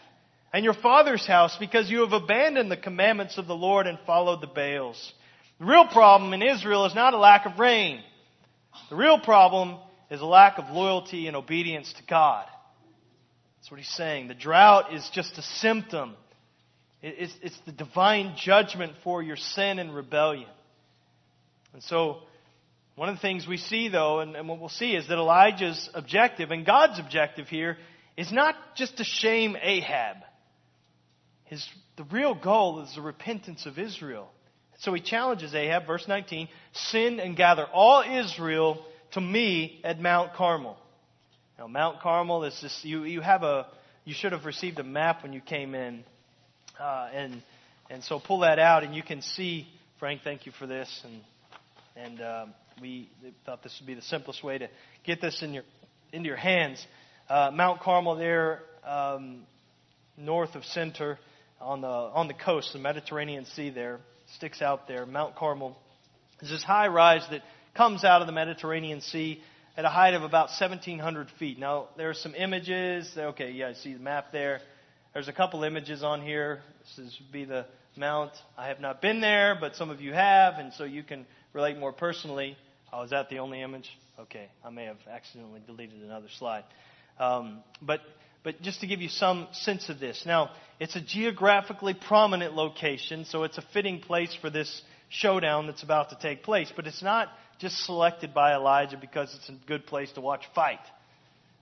[0.53, 4.41] and your father's house, because you have abandoned the commandments of the Lord and followed
[4.41, 5.13] the Baals.
[5.59, 8.01] The real problem in Israel is not a lack of rain.
[8.89, 9.77] The real problem
[10.09, 12.45] is a lack of loyalty and obedience to God.
[13.57, 14.27] That's what he's saying.
[14.27, 16.15] The drought is just a symptom.
[17.01, 20.49] It's, it's the divine judgment for your sin and rebellion.
[21.73, 22.19] And so,
[22.95, 25.89] one of the things we see, though, and, and what we'll see, is that Elijah's
[25.93, 27.77] objective and God's objective here
[28.17, 30.17] is not just to shame Ahab.
[31.51, 34.29] His, the real goal is the repentance of Israel.
[34.79, 40.33] So he challenges Ahab, verse 19, sin and gather all Israel to me at Mount
[40.33, 40.77] Carmel.
[41.59, 43.67] Now, Mount Carmel is this, you, you have a,
[44.05, 46.05] you should have received a map when you came in.
[46.79, 47.43] Uh, and,
[47.89, 49.67] and so pull that out and you can see,
[49.99, 51.03] Frank, thank you for this.
[51.03, 51.21] And,
[51.97, 53.09] and um, we
[53.45, 54.69] thought this would be the simplest way to
[55.03, 55.63] get this in your,
[56.13, 56.87] into your hands.
[57.27, 59.41] Uh, Mount Carmel there, um,
[60.17, 61.19] north of Center
[61.61, 63.99] on the, on the coast, the Mediterranean Sea there,
[64.35, 65.05] sticks out there.
[65.05, 65.77] Mount Carmel
[66.41, 67.41] is this high rise that
[67.75, 69.41] comes out of the Mediterranean Sea
[69.77, 71.59] at a height of about 1,700 feet.
[71.59, 73.11] Now, there are some images.
[73.15, 74.59] Okay, yeah, I see the map there.
[75.13, 76.61] There's a couple images on here.
[76.97, 77.65] This is be the
[77.97, 78.31] Mount.
[78.57, 81.77] I have not been there, but some of you have, and so you can relate
[81.77, 82.57] more personally.
[82.93, 83.89] Oh, is that the only image?
[84.19, 86.63] Okay, I may have accidentally deleted another slide.
[87.19, 87.99] Um, but,
[88.43, 90.23] but just to give you some sense of this.
[90.25, 95.83] Now, it's a geographically prominent location, so it's a fitting place for this showdown that's
[95.83, 96.71] about to take place.
[96.75, 100.79] But it's not just selected by Elijah because it's a good place to watch fight.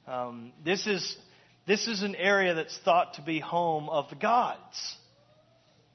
[0.07, 1.17] Um, this is
[1.67, 4.95] this is an area that's thought to be home of the gods.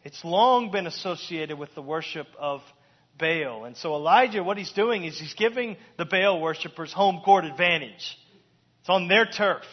[0.04, 2.60] It's long been associated with the worship of
[3.18, 3.64] Baal.
[3.64, 8.18] And so Elijah, what he's doing is he's giving the Baal worshippers home court advantage.
[8.80, 9.64] It's on their turf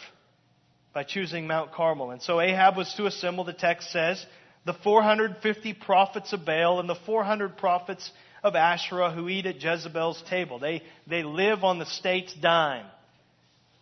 [0.92, 2.10] by choosing Mount Carmel.
[2.10, 4.24] And so Ahab was to assemble, the text says,
[4.64, 8.10] the 450 prophets of Baal and the 400 prophets
[8.42, 10.58] of Asherah who eat at Jezebel's table.
[10.58, 12.86] They, they live on the state's dime.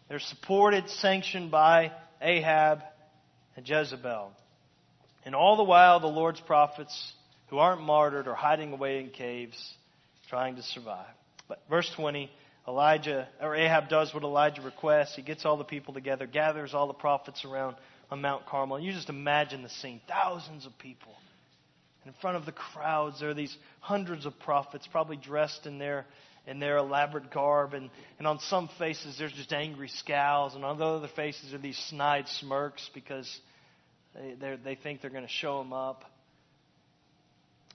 [0.09, 2.83] They're supported, sanctioned by Ahab
[3.57, 4.33] and Jezebel.
[5.25, 7.13] And all the while, the Lord's prophets
[7.49, 9.75] who aren't martyred are hiding away in caves,
[10.29, 11.07] trying to survive.
[11.49, 12.31] But verse 20,
[12.71, 15.17] Elijah, or Ahab does what Elijah requests.
[15.17, 17.75] He gets all the people together, gathers all the prophets around
[18.13, 18.77] on Mount Carmel.
[18.77, 21.13] And you just imagine the scene thousands of people.
[22.07, 26.07] In front of the crowds, there are these hundreds of prophets, probably dressed in their
[26.47, 30.79] in their elaborate garb, and, and on some faces there's just angry scowls, and on
[30.79, 33.41] the other faces are these snide smirks because
[34.15, 36.05] they they think they're going to show them up.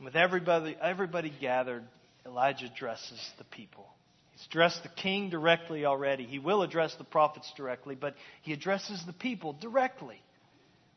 [0.02, 1.84] With everybody everybody gathered,
[2.26, 3.86] Elijah addresses the people.
[4.36, 6.26] He's addressed the king directly already.
[6.26, 10.22] He will address the prophets directly, but he addresses the people directly.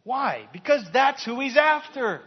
[0.04, 0.48] Why?
[0.52, 2.20] Because that's who he's after.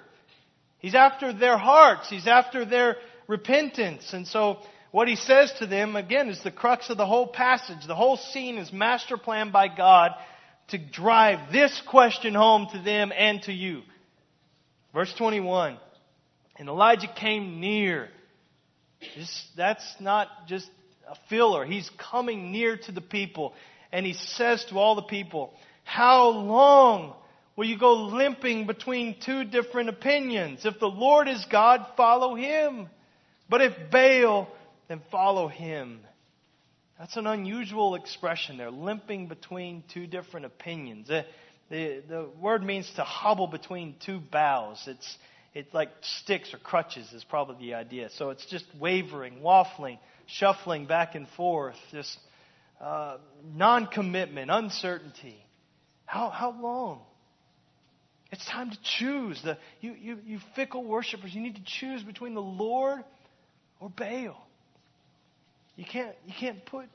[0.79, 2.09] He's after their hearts.
[2.09, 2.95] He's after their
[3.27, 4.13] repentance.
[4.13, 4.59] And so
[4.91, 7.85] what he says to them, again, is the crux of the whole passage.
[7.85, 10.11] The whole scene is master planned by God
[10.69, 13.81] to drive this question home to them and to you.
[14.93, 15.77] Verse 21.
[16.57, 18.09] And Elijah came near.
[19.57, 20.69] That's not just
[21.09, 21.65] a filler.
[21.65, 23.53] He's coming near to the people.
[23.91, 27.13] And he says to all the people, How long
[27.55, 30.65] will you go limping between two different opinions?
[30.65, 32.89] If the Lord is God, follow him.
[33.49, 34.47] But if Baal,
[34.87, 35.99] then follow him.
[36.97, 41.07] That's an unusual expression there, limping between two different opinions.
[41.07, 41.25] The,
[41.69, 44.83] the, the word means to hobble between two boughs.
[44.85, 45.17] It's,
[45.53, 48.09] it's like sticks or crutches is probably the idea.
[48.17, 49.97] So it's just wavering, waffling,
[50.37, 52.17] shuffling back and forth, just
[52.79, 53.17] uh,
[53.53, 55.37] non commitment, uncertainty.
[56.05, 57.01] How, how long?
[58.31, 59.41] It's time to choose.
[59.43, 63.03] The, you, you, you fickle worshipers, you need to choose between the Lord
[63.79, 64.37] or Baal.
[65.75, 66.87] You can't, you can't put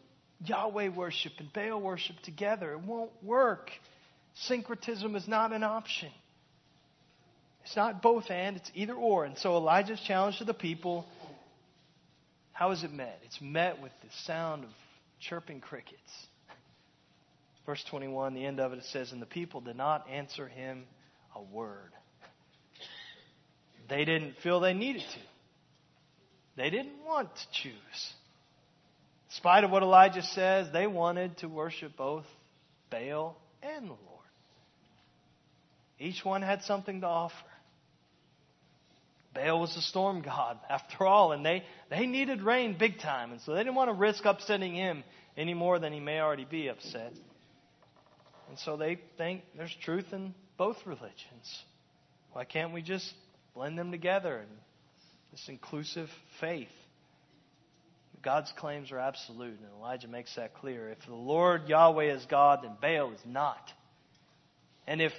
[0.44, 2.72] Yahweh worship and Baal worship together.
[2.72, 3.70] It won't work.
[4.34, 6.10] Syncretism is not an option.
[7.64, 9.24] It's not both and, it's either or.
[9.24, 11.04] And so Elijah's challenge to the people
[12.56, 13.20] how is it met?
[13.22, 14.70] It's met with the sound of
[15.20, 16.00] chirping crickets.
[17.66, 20.84] Verse 21, the end of it, it says, And the people did not answer him
[21.34, 21.92] a word.
[23.90, 25.18] They didn't feel they needed to.
[26.56, 27.74] They didn't want to choose.
[29.28, 32.24] In spite of what Elijah says, they wanted to worship both
[32.88, 34.00] Baal and the Lord.
[35.98, 37.34] Each one had something to offer.
[39.36, 43.40] Baal was the storm god, after all, and they, they needed rain big time, and
[43.42, 45.04] so they didn't want to risk upsetting him
[45.36, 47.12] any more than he may already be upset.
[48.48, 51.64] And so they think there's truth in both religions.
[52.32, 53.12] Why can't we just
[53.54, 54.48] blend them together in
[55.32, 56.08] this inclusive
[56.40, 56.68] faith?
[58.22, 60.88] God's claims are absolute, and Elijah makes that clear.
[60.90, 63.70] If the Lord Yahweh is God, then Baal is not.
[64.86, 65.12] And if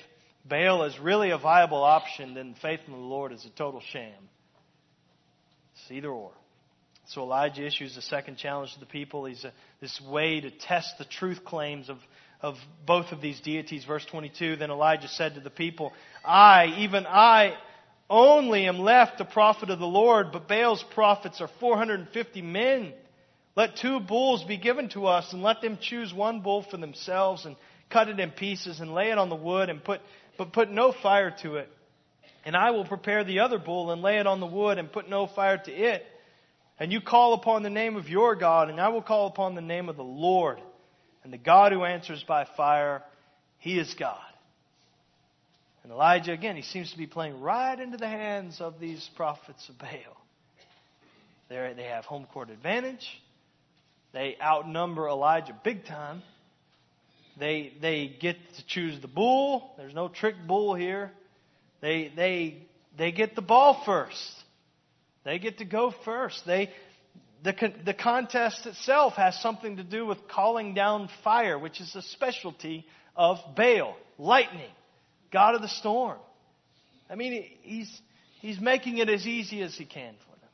[0.47, 4.13] Baal is really a viable option, then faith in the Lord is a total sham.
[5.73, 6.31] It's either or.
[7.07, 9.25] So Elijah issues a second challenge to the people.
[9.25, 11.97] He's a, this way to test the truth claims of,
[12.41, 12.55] of
[12.86, 13.86] both of these deities.
[13.86, 15.93] Verse 22 Then Elijah said to the people,
[16.25, 17.55] I, even I,
[18.10, 22.93] only am left a prophet of the Lord, but Baal's prophets are 450 men.
[23.56, 27.45] Let two bulls be given to us, and let them choose one bull for themselves,
[27.45, 27.56] and
[27.89, 30.02] cut it in pieces, and lay it on the wood, and put
[30.38, 31.69] but put no fire to it.
[32.46, 35.10] And I will prepare the other bull and lay it on the wood and put
[35.10, 36.06] no fire to it.
[36.79, 39.62] And you call upon the name of your God, and I will call upon the
[39.62, 40.62] name of the Lord.
[41.23, 43.04] And the God who answers by fire,
[43.58, 44.19] he is God.
[45.83, 49.67] And Elijah, again, he seems to be playing right into the hands of these prophets
[49.69, 50.17] of Baal.
[51.50, 53.08] They're, they have home court advantage.
[54.13, 56.21] They outnumber Elijah big time.
[57.40, 59.73] They, they get to choose the bull.
[59.77, 61.12] There's no trick bull here.
[61.81, 62.67] They, they
[62.98, 64.33] they get the ball first.
[65.23, 66.46] They get to go first.
[66.46, 66.71] They,
[67.44, 67.54] the,
[67.85, 72.85] the contest itself has something to do with calling down fire, which is a specialty
[73.15, 74.71] of Baal, lightning,
[75.31, 76.17] God of the storm.
[77.10, 78.02] I mean, he's,
[78.42, 80.50] he's making it as easy as he can for them.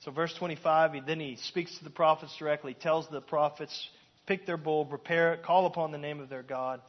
[0.00, 3.88] So, verse 25, he, then he speaks to the prophets directly, tells the prophets,
[4.26, 6.80] pick their bull, prepare it, call upon the name of their God.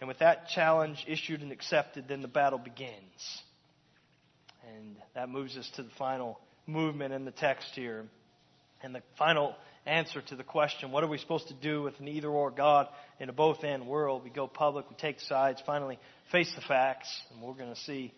[0.00, 3.42] And with that challenge issued and accepted, then the battle begins.
[4.76, 8.06] And that moves us to the final movement in the text here.
[8.82, 9.54] And the final
[9.84, 12.88] answer to the question, what are we supposed to do with an either or God
[13.18, 14.24] in a both and world?
[14.24, 15.98] We go public, we take sides, finally
[16.32, 18.14] face the facts, and we're going to see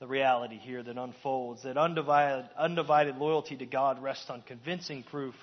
[0.00, 1.64] the reality here that unfolds.
[1.64, 5.34] That undivided, undivided loyalty to God rests on convincing proof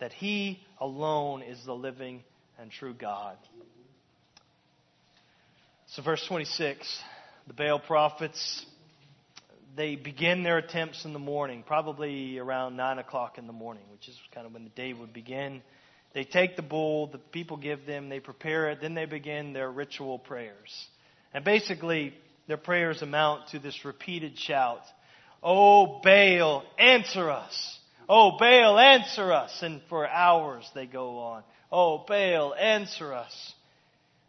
[0.00, 2.22] that He alone is the living
[2.58, 3.36] and true God.
[5.88, 7.02] So, verse 26,
[7.46, 8.66] the Baal prophets
[9.78, 14.08] they begin their attempts in the morning, probably around 9 o'clock in the morning, which
[14.08, 15.62] is kind of when the day would begin.
[16.14, 19.70] They take the bull, the people give them, they prepare it, then they begin their
[19.70, 20.88] ritual prayers.
[21.32, 22.12] And basically,
[22.48, 24.82] their prayers amount to this repeated shout,
[25.44, 27.77] Oh Baal, answer us!
[28.08, 29.62] Oh Baal, answer us!
[29.62, 31.42] And for hours they go on.
[31.70, 33.52] Oh Baal, answer us!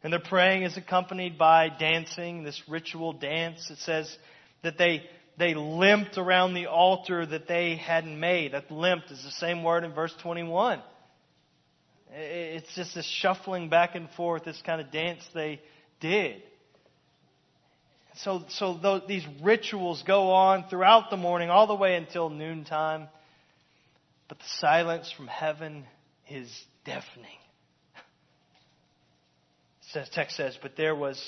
[0.04, 3.70] And their praying is accompanied by dancing, this ritual dance.
[3.70, 4.18] It says
[4.64, 5.04] that they
[5.40, 8.52] they limped around the altar that they hadn't made.
[8.52, 10.82] That limped is the same word in verse 21.
[12.12, 15.62] It's just this shuffling back and forth, this kind of dance they
[16.02, 16.44] did.
[18.18, 23.08] So, so these rituals go on throughout the morning, all the way until noontime.
[24.30, 25.86] But the silence from heaven
[26.30, 26.50] is
[26.86, 27.26] deafening.
[29.94, 31.20] The text says, But there was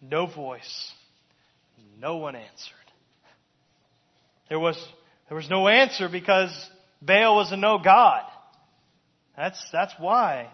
[0.00, 0.92] no voice,
[2.00, 2.72] no one answered.
[4.48, 4.82] There was,
[5.28, 6.50] there was no answer because
[7.02, 8.22] Baal was a no God.
[9.36, 10.48] That's, that's why.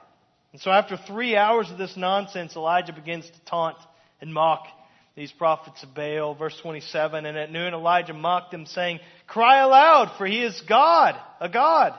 [0.52, 3.76] And so after three hours of this nonsense, Elijah begins to taunt
[4.20, 4.66] and mock
[5.18, 6.34] these prophets of Baal.
[6.34, 11.16] Verse 27, and at noon Elijah mocked them saying, Cry aloud, for he is God,
[11.40, 11.92] a God.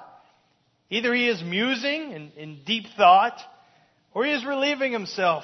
[0.89, 3.39] Either he is musing in, in deep thought,
[4.13, 5.43] or he is relieving himself,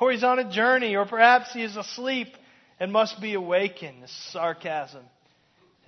[0.00, 2.28] or he's on a journey, or perhaps he is asleep
[2.78, 4.02] and must be awakened.
[4.02, 5.04] This sarcasm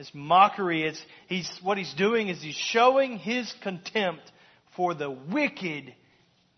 [0.01, 0.85] his mockery.
[0.85, 4.23] It's, he's, what he's doing is he's showing his contempt
[4.75, 5.95] for the wicked,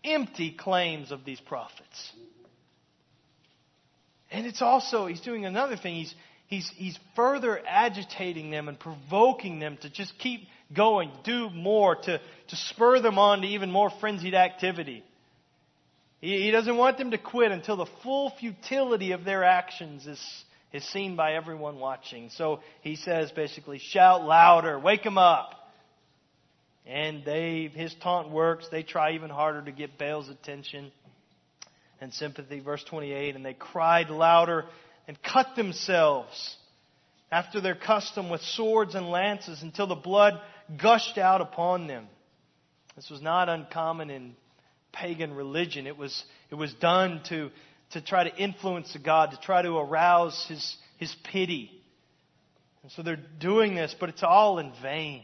[0.01, 2.13] empty claims of these prophets.
[4.33, 5.93] And it's also, he's doing another thing.
[5.93, 6.15] He's,
[6.47, 12.17] he's, he's further agitating them and provoking them to just keep going, do more, to,
[12.17, 15.03] to spur them on to even more frenzied activity.
[16.19, 20.43] He, he doesn't want them to quit until the full futility of their actions is,
[20.73, 22.31] is seen by everyone watching.
[22.31, 25.51] So he says basically, shout louder, wake them up.
[26.87, 28.67] And they, his taunt works.
[28.71, 30.91] They try even harder to get Baal's attention
[32.03, 32.59] and sympathy.
[32.59, 34.65] Verse 28, and they cried louder
[35.07, 36.55] and cut themselves
[37.31, 40.39] after their custom with swords and lances until the blood
[40.81, 42.07] gushed out upon them.
[42.95, 44.35] This was not uncommon in
[44.91, 45.87] pagan religion.
[45.87, 47.49] It was, it was done to
[47.93, 51.71] to try to influence God, to try to arouse his, his pity.
[52.81, 55.23] And so they're doing this, but it's all in vain.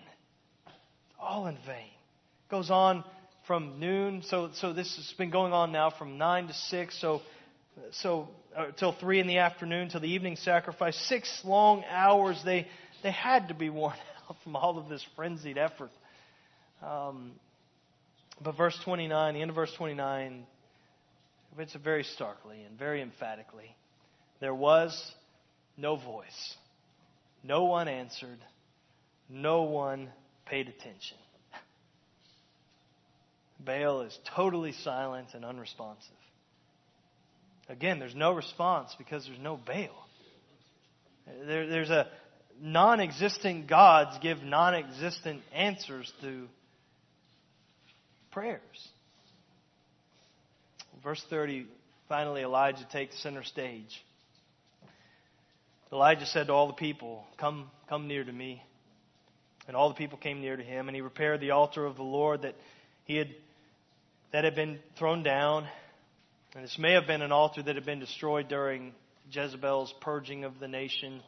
[1.19, 1.87] All in vain.
[1.87, 3.03] It goes on
[3.49, 7.19] from noon, so, so this has been going on now from 9 to 6, so,
[7.93, 10.95] so uh, till 3 in the afternoon, till the evening sacrifice.
[11.07, 12.39] Six long hours.
[12.45, 12.67] They,
[13.01, 13.95] they had to be worn
[14.29, 15.89] out from all of this frenzied effort.
[16.83, 17.31] Um,
[18.39, 20.45] but verse 29, the end of verse 29,
[21.57, 23.75] it's very starkly and very emphatically.
[24.41, 25.11] There was
[25.75, 26.55] no voice.
[27.43, 28.37] No one answered.
[29.27, 30.11] No one
[30.45, 31.17] paid attention.
[33.59, 36.11] Baal is totally silent and unresponsive.
[37.67, 40.07] Again, there's no response because there's no Baal.
[41.45, 42.07] There, there's a
[42.59, 46.47] non existent gods give non existent answers to
[48.31, 48.61] prayers.
[51.03, 51.65] Verse 30,
[52.07, 54.03] finally, Elijah takes center stage.
[55.91, 58.61] Elijah said to all the people, Come, come near to me.
[59.67, 62.03] And all the people came near to him, and he repaired the altar of the
[62.03, 62.55] Lord that
[63.05, 63.29] he had
[64.31, 65.67] that had been thrown down.
[66.55, 68.93] And this may have been an altar that had been destroyed during
[69.31, 71.21] Jezebel's purging of the nation.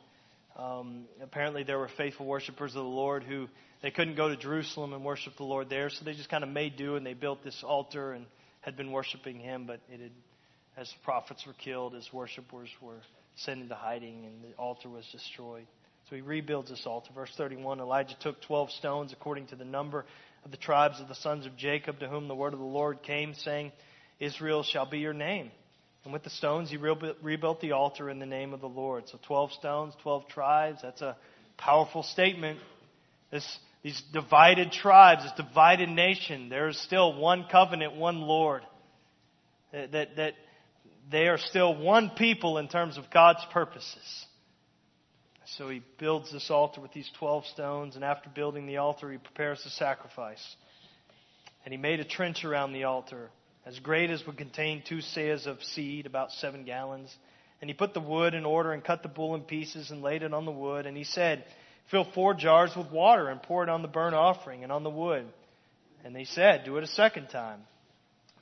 [0.58, 3.48] Um, apparently, there were faithful worshippers of the Lord who
[3.82, 6.50] they couldn't go to Jerusalem and worship the Lord there, so they just kind of
[6.50, 8.26] made do and they built this altar and
[8.62, 10.12] had been worshiping him, but it had,
[10.78, 13.00] as prophets were killed, as worshipers were
[13.38, 15.66] sent into hiding, and the altar was destroyed.
[16.10, 17.12] So he rebuilds this altar.
[17.14, 20.06] Verse 31 Elijah took 12 stones according to the number
[20.44, 23.04] of the tribes of the sons of Jacob, to whom the word of the Lord
[23.04, 23.72] came, saying,
[24.20, 25.52] Israel shall be your name.
[26.04, 29.08] And with the stones, he rebuilt the altar in the name of the Lord.
[29.08, 30.80] So 12 stones, 12 tribes.
[30.82, 31.16] That's a
[31.58, 32.60] powerful statement.
[33.32, 38.64] This, these divided tribes, this divided nation, there is still one covenant, one Lord.
[39.72, 40.34] That, that, that
[41.12, 44.26] they are still one people in terms of God's purposes.
[45.58, 49.18] So he builds this altar with these 12 stones, and after building the altar, he
[49.18, 50.56] prepares the sacrifice.
[51.66, 53.30] And he made a trench around the altar
[53.66, 57.14] as great as would contain two seahs of seed, about seven gallons.
[57.60, 60.24] And he put the wood in order and cut the bull in pieces and laid
[60.24, 60.86] it on the wood.
[60.86, 61.44] And he said,
[61.92, 64.90] Fill four jars with water and pour it on the burnt offering and on the
[64.90, 65.26] wood.
[66.04, 67.60] And they said, Do it a second time.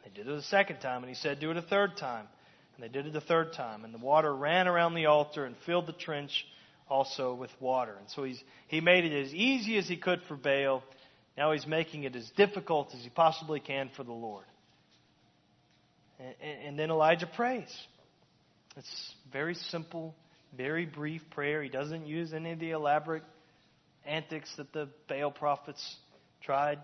[0.06, 1.04] They did it a second time.
[1.04, 2.28] And he said, Do it a third time.
[2.76, 3.84] And they did it a third time.
[3.84, 6.46] And the water ran around the altar and filled the trench
[6.90, 7.96] also with water.
[8.00, 10.84] And so he's, he made it as easy as he could for Baal.
[11.38, 14.46] Now he's making it as difficult as he possibly can for the Lord.
[16.20, 16.36] And,
[16.68, 17.74] and then Elijah prays.
[18.76, 20.16] It's very simple,
[20.56, 21.62] very brief prayer.
[21.64, 23.24] He doesn't use any of the elaborate
[24.06, 25.98] antics that the Baal prophets
[26.42, 26.80] tried.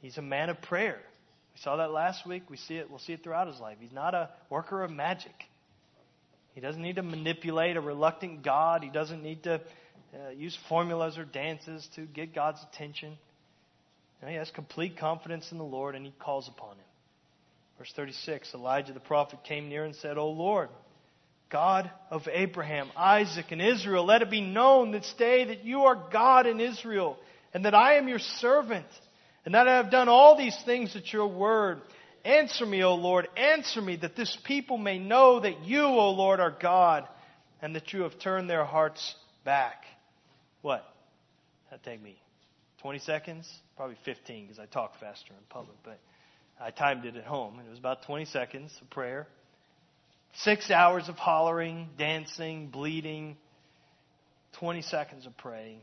[0.00, 1.00] He's a man of prayer.
[1.54, 2.44] We saw that last week.
[2.48, 2.88] We see it.
[2.88, 3.78] We'll see it throughout his life.
[3.80, 5.34] He's not a worker of magic.
[6.58, 8.82] He doesn't need to manipulate a reluctant God.
[8.82, 9.60] He doesn't need to
[10.12, 13.16] uh, use formulas or dances to get God's attention.
[14.26, 16.84] he has complete confidence in the Lord and he calls upon him.
[17.78, 20.68] Verse 36 Elijah the prophet came near and said, O Lord,
[21.48, 26.08] God of Abraham, Isaac, and Israel, let it be known this day that you are
[26.12, 27.18] God in Israel,
[27.54, 28.88] and that I am your servant,
[29.44, 31.82] and that I have done all these things at your word.
[32.24, 36.40] Answer me, O Lord, answer me, that this people may know that you, O Lord,
[36.40, 37.06] are God,
[37.62, 39.14] and that you have turned their hearts
[39.44, 39.84] back.
[40.62, 40.84] What?
[41.70, 42.20] That take me
[42.82, 43.50] 20 seconds?
[43.76, 45.98] Probably 15 because I talk faster in public, but
[46.60, 49.26] I timed it at home, and it was about 20 seconds of prayer.
[50.34, 53.36] Six hours of hollering, dancing, bleeding,
[54.58, 55.80] 20 seconds of praying.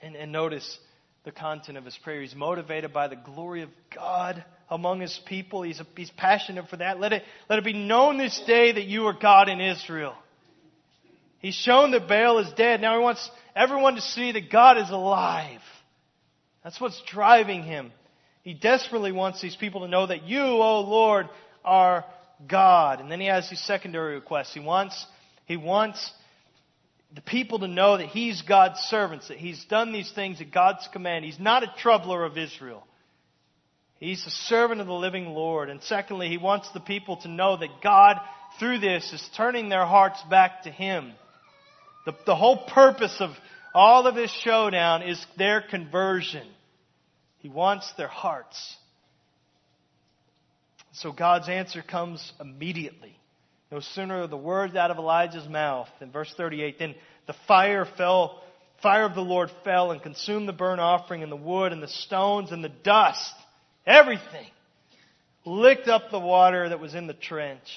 [0.00, 0.78] And, and notice
[1.24, 2.22] the content of his prayer.
[2.22, 5.62] He's motivated by the glory of God among his people.
[5.62, 7.00] He's, he's passionate for that.
[7.00, 10.14] Let it, let it be known this day that you are God in Israel.
[11.40, 12.80] He's shown that Baal is dead.
[12.80, 15.60] Now he wants everyone to see that God is alive.
[16.64, 17.92] That's what's driving him.
[18.42, 21.28] He desperately wants these people to know that you, O oh Lord,
[21.64, 22.04] are
[22.46, 23.00] God.
[23.00, 24.54] And then he has these secondary requests.
[24.54, 25.06] He wants,
[25.46, 26.12] he wants
[27.14, 30.88] the people to know that he's God's servants, that he's done these things at God's
[30.92, 31.24] command.
[31.24, 32.86] He's not a troubler of Israel.
[34.00, 35.70] He's a servant of the living Lord.
[35.70, 38.20] And secondly, he wants the people to know that God,
[38.58, 41.12] through this, is turning their hearts back to him.
[42.06, 43.30] The, the whole purpose of
[43.74, 46.46] all of this showdown is their conversion.
[47.38, 48.76] He wants their hearts.
[50.92, 53.16] So God's answer comes immediately.
[53.70, 56.94] No sooner are the words out of Elijah's mouth than verse 38, then
[57.26, 58.42] the fire fell,
[58.82, 61.88] fire of the Lord fell and consumed the burnt offering and the wood and the
[61.88, 63.34] stones and the dust,
[63.88, 64.46] everything.
[65.44, 67.68] Licked up the water that was in the trench.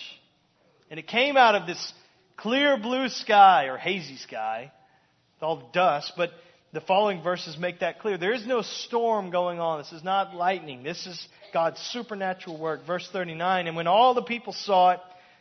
[0.90, 1.94] And it came out of this
[2.36, 4.72] clear blue sky or hazy sky,
[5.42, 6.32] all dust, but
[6.74, 8.18] the following verses make that clear.
[8.18, 9.80] There is no storm going on.
[9.80, 10.84] This is not lightning.
[10.84, 12.86] This is God's supernatural work.
[12.86, 15.00] Verse 39 And when all the people saw it,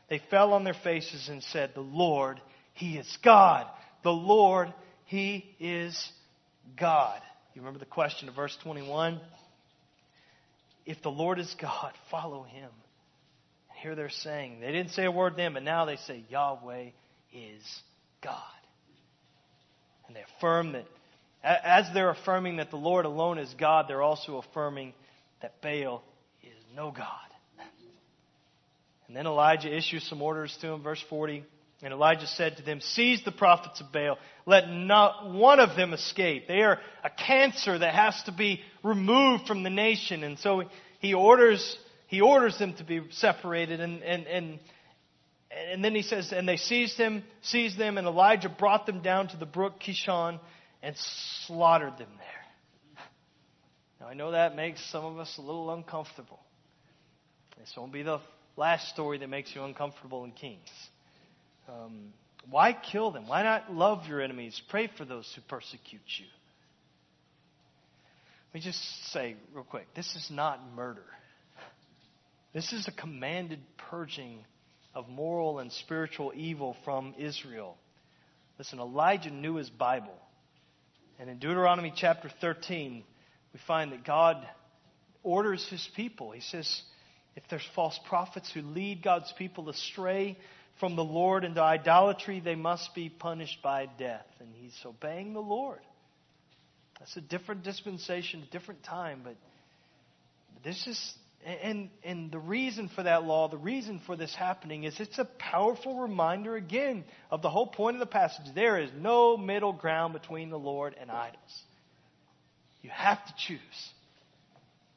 [0.09, 2.41] they fell on their faces and said, The Lord,
[2.73, 3.67] He is God.
[4.03, 4.73] The Lord,
[5.05, 6.11] He is
[6.79, 7.21] God.
[7.55, 9.21] You remember the question of verse 21?
[10.87, 12.71] If the Lord is God, follow Him.
[13.71, 16.91] And here they're saying, they didn't say a word then, but now they say, Yahweh
[17.33, 17.81] is
[18.23, 18.37] God.
[20.07, 20.87] And they affirm that
[21.43, 24.93] as they're affirming that the Lord alone is God, they're also affirming
[25.41, 26.03] that Baal
[26.43, 27.07] is no God.
[29.07, 31.45] And then Elijah issues some orders to him, verse 40.
[31.83, 34.19] And Elijah said to them, Seize the prophets of Baal.
[34.45, 36.47] Let not one of them escape.
[36.47, 40.23] They are a cancer that has to be removed from the nation.
[40.23, 40.65] And so
[40.99, 43.81] he orders, he orders them to be separated.
[43.81, 44.59] And, and, and,
[45.73, 49.29] and then he says, And they seized him, seized them, and Elijah brought them down
[49.29, 50.39] to the brook Kishon
[50.83, 50.95] and
[51.47, 53.07] slaughtered them there.
[54.01, 56.41] Now, I know that makes some of us a little uncomfortable.
[57.59, 58.21] This won't be the
[58.57, 60.69] last story that makes you uncomfortable in Kings.
[61.71, 62.13] Um,
[62.49, 63.29] why kill them?
[63.29, 64.61] Why not love your enemies?
[64.71, 66.27] Pray for those who persecute you.
[68.49, 71.05] Let me just say real quick this is not murder.
[72.53, 73.61] This is a commanded
[73.91, 74.45] purging
[74.93, 77.77] of moral and spiritual evil from Israel.
[78.59, 80.19] Listen, Elijah knew his Bible.
[81.21, 83.05] And in Deuteronomy chapter 13,
[83.53, 84.45] we find that God
[85.23, 86.33] orders his people.
[86.33, 86.83] He says,
[87.37, 90.37] if there's false prophets who lead God's people astray
[90.81, 94.27] from the Lord into idolatry, they must be punished by death.
[94.41, 95.81] And he's obeying the Lord.
[96.99, 99.37] That's a different dispensation, a different time, but
[100.65, 101.15] this is
[101.63, 105.25] and and the reason for that law, the reason for this happening is it's a
[105.25, 108.45] powerful reminder again of the whole point of the passage.
[108.55, 111.63] There is no middle ground between the Lord and idols.
[112.83, 113.59] You have to choose.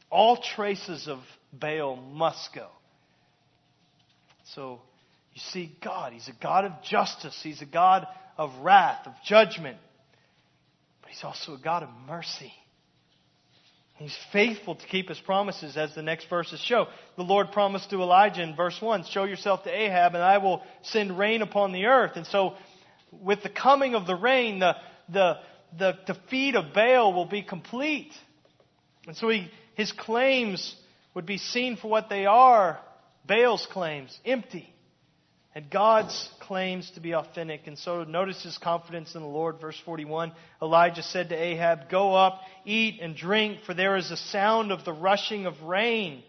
[0.09, 1.19] All traces of
[1.53, 2.67] Baal must go.
[4.55, 4.81] So
[5.33, 8.07] you see God, He's a God of justice, He's a God
[8.37, 9.77] of wrath, of judgment.
[11.01, 12.53] But He's also a God of mercy.
[13.95, 16.87] He's faithful to keep his promises, as the next verses show.
[17.15, 20.63] The Lord promised to Elijah in verse 1 Show yourself to Ahab, and I will
[20.81, 22.13] send rain upon the earth.
[22.15, 22.55] And so,
[23.11, 24.75] with the coming of the rain, the,
[25.09, 25.37] the,
[25.77, 28.11] the defeat of Baal will be complete.
[29.05, 30.75] And so, he, his claims
[31.13, 32.79] would be seen for what they are
[33.27, 34.72] Baal's claims, empty
[35.55, 37.67] and God's claims to be authentic.
[37.67, 39.59] And so notice his confidence in the Lord.
[39.61, 40.31] Verse 41
[40.61, 44.83] Elijah said to Ahab, Go up, eat and drink, for there is a sound of
[44.83, 46.23] the rushing of rain.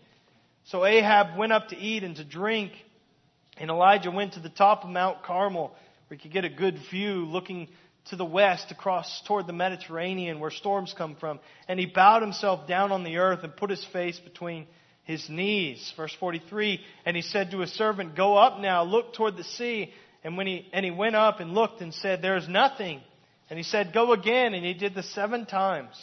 [0.64, 2.72] So Ahab went up to eat and to drink.
[3.56, 5.74] And Elijah went to the top of Mount Carmel,
[6.08, 7.68] where he could get a good view looking
[8.06, 11.40] to the west across toward the Mediterranean, where storms come from.
[11.66, 14.66] And he bowed himself down on the earth and put his face between
[15.04, 15.92] his knees.
[15.96, 19.92] Verse 43, and he said to his servant, Go up now, look toward the sea.
[20.22, 23.00] And when he, and he went up and looked and said, There is nothing.
[23.50, 24.54] And he said, Go again.
[24.54, 25.94] And he did this seven times.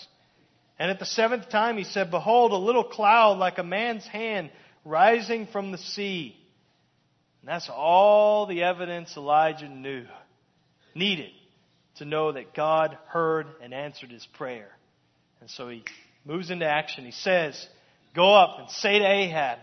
[0.78, 4.52] And at the seventh time he said, Behold, a little cloud like a man's hand
[4.86, 6.36] rising from the sea.
[7.42, 10.06] And that's all the evidence Elijah knew,
[10.94, 11.32] needed
[11.98, 14.70] to know that God heard and answered his prayer.
[15.40, 15.84] And so he
[16.24, 17.06] moves into action.
[17.06, 17.68] He says,
[18.14, 19.60] Go up and say to Ahab,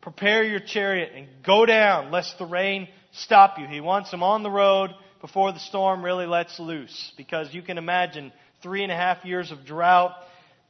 [0.00, 3.66] prepare your chariot and go down lest the rain stop you.
[3.66, 7.78] He wants him on the road before the storm really lets loose because you can
[7.78, 10.14] imagine three and a half years of drought.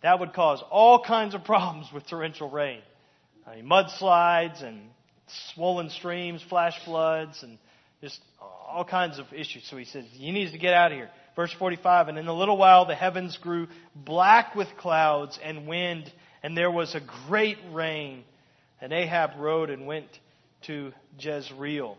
[0.02, 2.80] That would cause all kinds of problems with torrential rain.
[3.46, 4.80] I mean, mudslides and
[5.54, 7.58] swollen streams, flash floods, and
[8.00, 9.66] just all kinds of issues.
[9.68, 11.10] So he says, you need to get out of here.
[11.34, 16.12] Verse 45, and in a little while the heavens grew black with clouds and wind
[16.42, 18.24] and there was a great rain.
[18.80, 20.06] And Ahab rode and went
[20.66, 21.96] to Jezreel.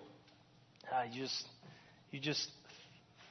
[0.91, 1.47] Uh, you just,
[2.11, 2.49] you just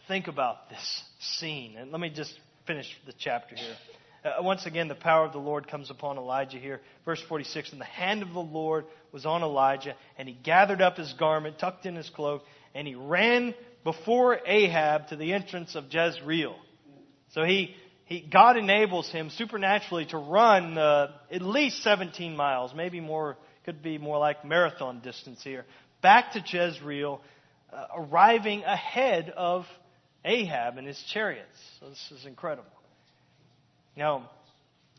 [0.08, 1.76] think about this scene.
[1.76, 2.34] And let me just
[2.66, 3.76] finish the chapter here.
[4.24, 6.80] Uh, once again, the power of the Lord comes upon Elijah here.
[7.04, 10.96] Verse 46 And the hand of the Lord was on Elijah, and he gathered up
[10.96, 12.42] his garment, tucked in his cloak,
[12.74, 13.54] and he ran
[13.84, 16.56] before Ahab to the entrance of Jezreel.
[17.30, 17.74] So he,
[18.12, 23.82] he, God enables him supernaturally to run uh, at least 17 miles, maybe more, could
[23.82, 25.64] be more like marathon distance here,
[26.02, 27.22] back to Jezreel,
[27.72, 29.64] uh, arriving ahead of
[30.24, 31.56] Ahab and his chariots.
[31.80, 32.68] So this is incredible.
[33.96, 34.30] Now,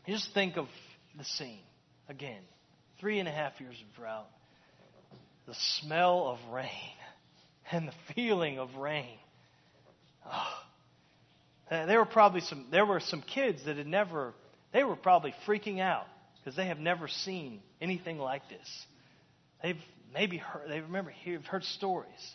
[0.08, 0.66] just think of
[1.16, 1.62] the scene
[2.08, 2.42] again.
[3.00, 4.28] Three and a half years of drought,
[5.46, 6.68] the smell of rain,
[7.70, 9.18] and the feeling of rain.
[10.26, 10.63] Oh,
[11.70, 14.34] uh, there were probably some there were some kids that had never
[14.72, 16.06] they were probably freaking out
[16.36, 18.86] because they have never seen anything like this.
[19.62, 19.80] They've
[20.12, 22.34] maybe heard they remember heard, heard stories,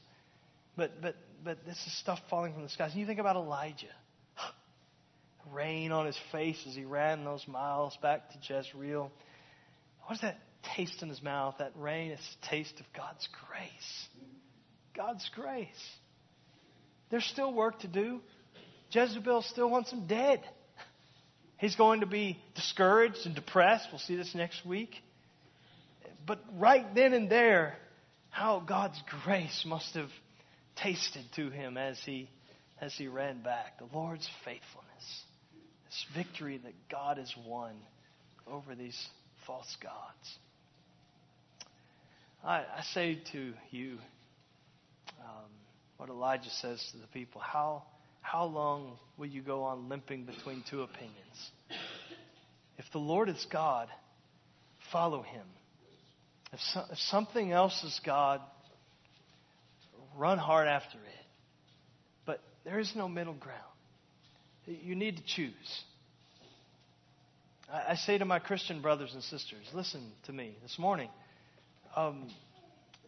[0.75, 2.91] but but but this is stuff falling from the skies.
[2.91, 3.88] And you think about Elijah,
[5.53, 9.11] rain on his face as he ran those miles back to Jezreel.
[10.07, 10.38] What's that
[10.75, 11.55] taste in his mouth?
[11.59, 14.07] That rain is a taste of God's grace.
[14.95, 15.67] God's grace.
[17.11, 18.21] There's still work to do.
[18.92, 20.42] Jezebel still wants him dead.
[21.58, 23.88] He's going to be discouraged and depressed.
[23.92, 24.96] We'll see this next week.
[26.26, 27.78] But right then and there,
[28.30, 30.10] how God's grace must have
[30.76, 32.30] tasted to him as he
[32.82, 33.80] as he ran back.
[33.80, 35.24] The Lord's faithfulness.
[35.86, 37.74] This victory that God has won
[38.48, 39.08] over these
[39.46, 40.38] false gods.
[42.44, 43.98] I, I say to you
[45.20, 45.50] um,
[45.98, 47.42] what Elijah says to the people.
[47.42, 47.84] How
[48.22, 51.51] how long will you go on limping between two opinions?
[52.78, 53.88] If the Lord is God,
[54.91, 55.45] follow him.
[56.53, 58.41] If, so, if something else is God,
[60.17, 61.26] run hard after it.
[62.26, 63.59] But there is no middle ground.
[64.65, 65.84] You need to choose.
[67.72, 71.09] I, I say to my Christian brothers and sisters, listen to me this morning.
[71.95, 72.30] Um,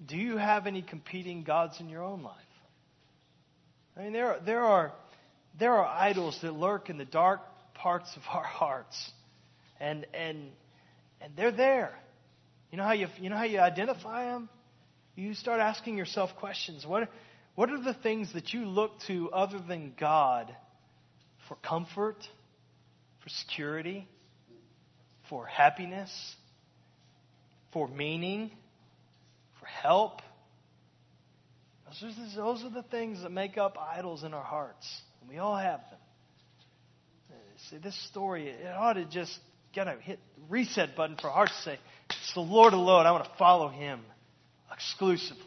[0.05, 2.35] do you have any competing gods in your own life?
[3.97, 4.93] I mean, there, there, are,
[5.59, 7.41] there are idols that lurk in the dark
[7.73, 9.11] parts of our hearts.
[9.79, 10.49] And, and,
[11.19, 11.93] and they're there.
[12.71, 14.49] You know, how you, you know how you identify them?
[15.15, 16.85] You start asking yourself questions.
[16.85, 17.09] What,
[17.55, 20.55] what are the things that you look to other than God
[21.47, 22.17] for comfort,
[23.21, 24.07] for security,
[25.29, 26.11] for happiness,
[27.73, 28.51] for meaning,
[29.59, 30.21] for help?
[32.35, 34.87] Those are, the things that make up idols in our hearts.
[35.19, 35.99] And we all have them.
[37.69, 39.37] See, this story, it ought to just
[39.73, 40.19] get a hit
[40.49, 41.77] reset button for our say,
[42.09, 43.05] It's the Lord alone.
[43.05, 44.01] I want to follow Him
[44.71, 45.43] exclusively,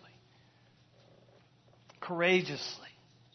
[2.00, 2.88] courageously.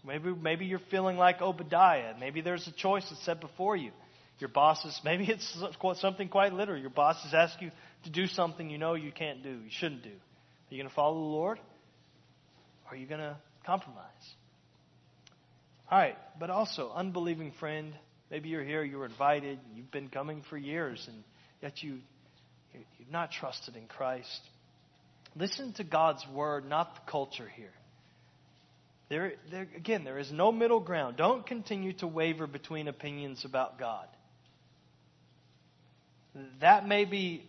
[0.06, 2.14] Maybe, maybe you're feeling like Obadiah.
[2.18, 3.92] Maybe there's a choice that's set before you.
[4.40, 5.62] Your bosses, maybe it's
[5.96, 6.80] something quite literal.
[6.80, 7.72] Your bosses ask you
[8.06, 10.10] to do something you know you can't do, you shouldn't do.
[10.10, 11.60] Are you going to follow the Lord?
[12.90, 14.04] Are you going to compromise?
[15.92, 17.94] All right, but also, unbelieving friend,
[18.30, 21.24] maybe you're here, you were invited, you've been coming for years, and
[21.62, 22.00] yet you,
[22.74, 24.42] you've not trusted in Christ.
[25.36, 27.74] Listen to God's word, not the culture here.
[29.10, 31.18] There, there, again, there is no middle ground.
[31.18, 34.08] Don't continue to waver between opinions about God.
[36.62, 37.44] That may be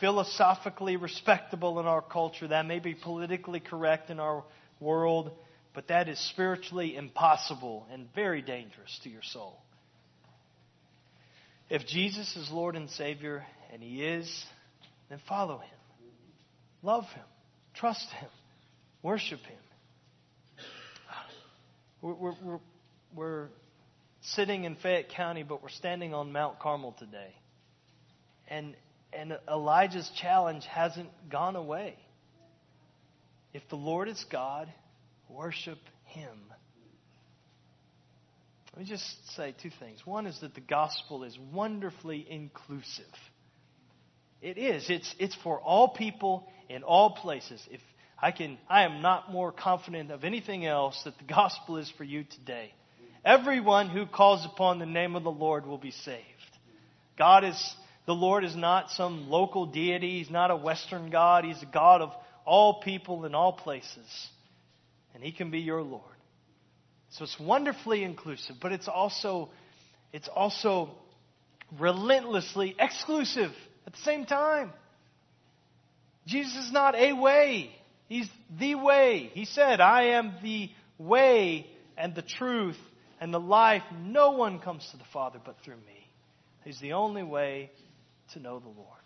[0.00, 2.48] philosophically respectable in our culture.
[2.48, 4.44] That may be politically correct in our
[4.80, 5.30] world.
[5.74, 9.60] But that is spiritually impossible and very dangerous to your soul.
[11.68, 14.44] If Jesus is Lord and Savior, and He is,
[15.10, 16.08] then follow Him.
[16.82, 17.24] Love Him.
[17.74, 18.28] Trust Him.
[19.02, 19.58] Worship Him.
[22.00, 22.58] We're, we're,
[23.14, 23.48] we're,
[24.34, 27.34] sitting in Fayette County, but we're standing on Mount Carmel today.
[28.48, 28.74] And,
[29.12, 31.96] and Elijah's challenge hasn't gone away.
[33.56, 34.70] If the Lord is God,
[35.30, 36.36] worship Him.
[38.74, 40.04] Let me just say two things.
[40.04, 43.06] One is that the gospel is wonderfully inclusive.
[44.42, 44.90] It is.
[44.90, 47.66] It's, it's for all people in all places.
[47.70, 47.80] If
[48.20, 52.04] I can, I am not more confident of anything else that the gospel is for
[52.04, 52.74] you today.
[53.24, 56.20] Everyone who calls upon the name of the Lord will be saved.
[57.16, 57.74] God is,
[58.06, 60.18] the Lord is not some local deity.
[60.18, 61.44] He's not a Western God.
[61.44, 62.12] He's a God of
[62.44, 64.28] all people in all places.
[65.14, 66.02] And He can be your Lord.
[67.10, 69.50] So it's wonderfully inclusive, but it's also,
[70.12, 70.90] it's also
[71.78, 73.50] relentlessly exclusive
[73.86, 74.72] at the same time.
[76.26, 77.70] Jesus is not a way.
[78.08, 78.28] He's
[78.58, 79.30] the way.
[79.32, 82.78] He said, I am the way and the truth
[83.20, 83.82] and the life.
[84.00, 86.08] No one comes to the Father but through me.
[86.64, 87.70] He's the only way
[88.34, 89.00] to know the Lord.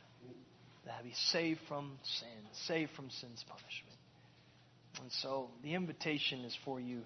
[0.87, 2.29] That be saved from sin,
[2.67, 3.97] saved from sin's punishment.
[5.03, 7.03] And so the invitation is for you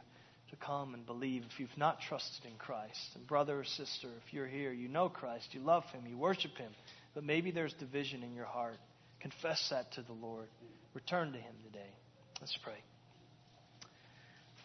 [0.50, 3.10] to come and believe if you've not trusted in Christ.
[3.14, 6.56] And brother or sister, if you're here, you know Christ, you love Him, you worship
[6.56, 6.72] Him,
[7.14, 8.78] but maybe there's division in your heart.
[9.20, 10.46] Confess that to the Lord.
[10.94, 11.90] Return to Him today.
[12.40, 12.74] Let's pray.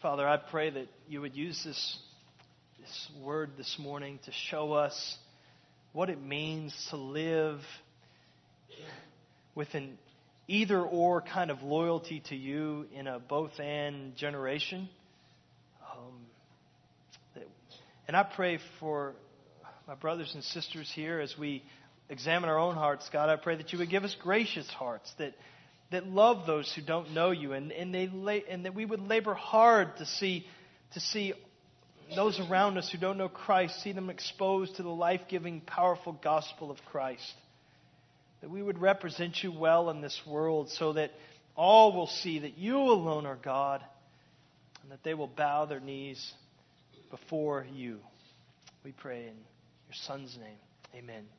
[0.02, 2.00] Father, I pray that you would use this,
[2.80, 5.18] this word this morning to show us
[5.94, 7.62] what it means to live
[9.56, 9.98] with an
[10.48, 14.90] either or kind of loyalty to you in a both and generation.
[15.92, 17.44] Um,
[18.08, 19.14] and I pray for
[19.88, 21.64] my brothers and sisters here as we
[22.10, 25.34] examine our own hearts, God, I pray that you would give us gracious hearts that,
[25.92, 28.10] that love those who don't know you and, and, they
[28.50, 30.46] and that we would labor hard to see,
[30.94, 31.34] to see
[32.16, 36.14] those around us who don't know Christ, see them exposed to the life giving, powerful
[36.14, 37.34] gospel of Christ.
[38.42, 41.12] That we would represent you well in this world so that
[41.56, 43.84] all will see that you alone are God
[44.82, 46.34] and that they will bow their knees
[47.12, 48.00] before you.
[48.84, 50.58] We pray in your Son's name.
[50.96, 51.39] Amen.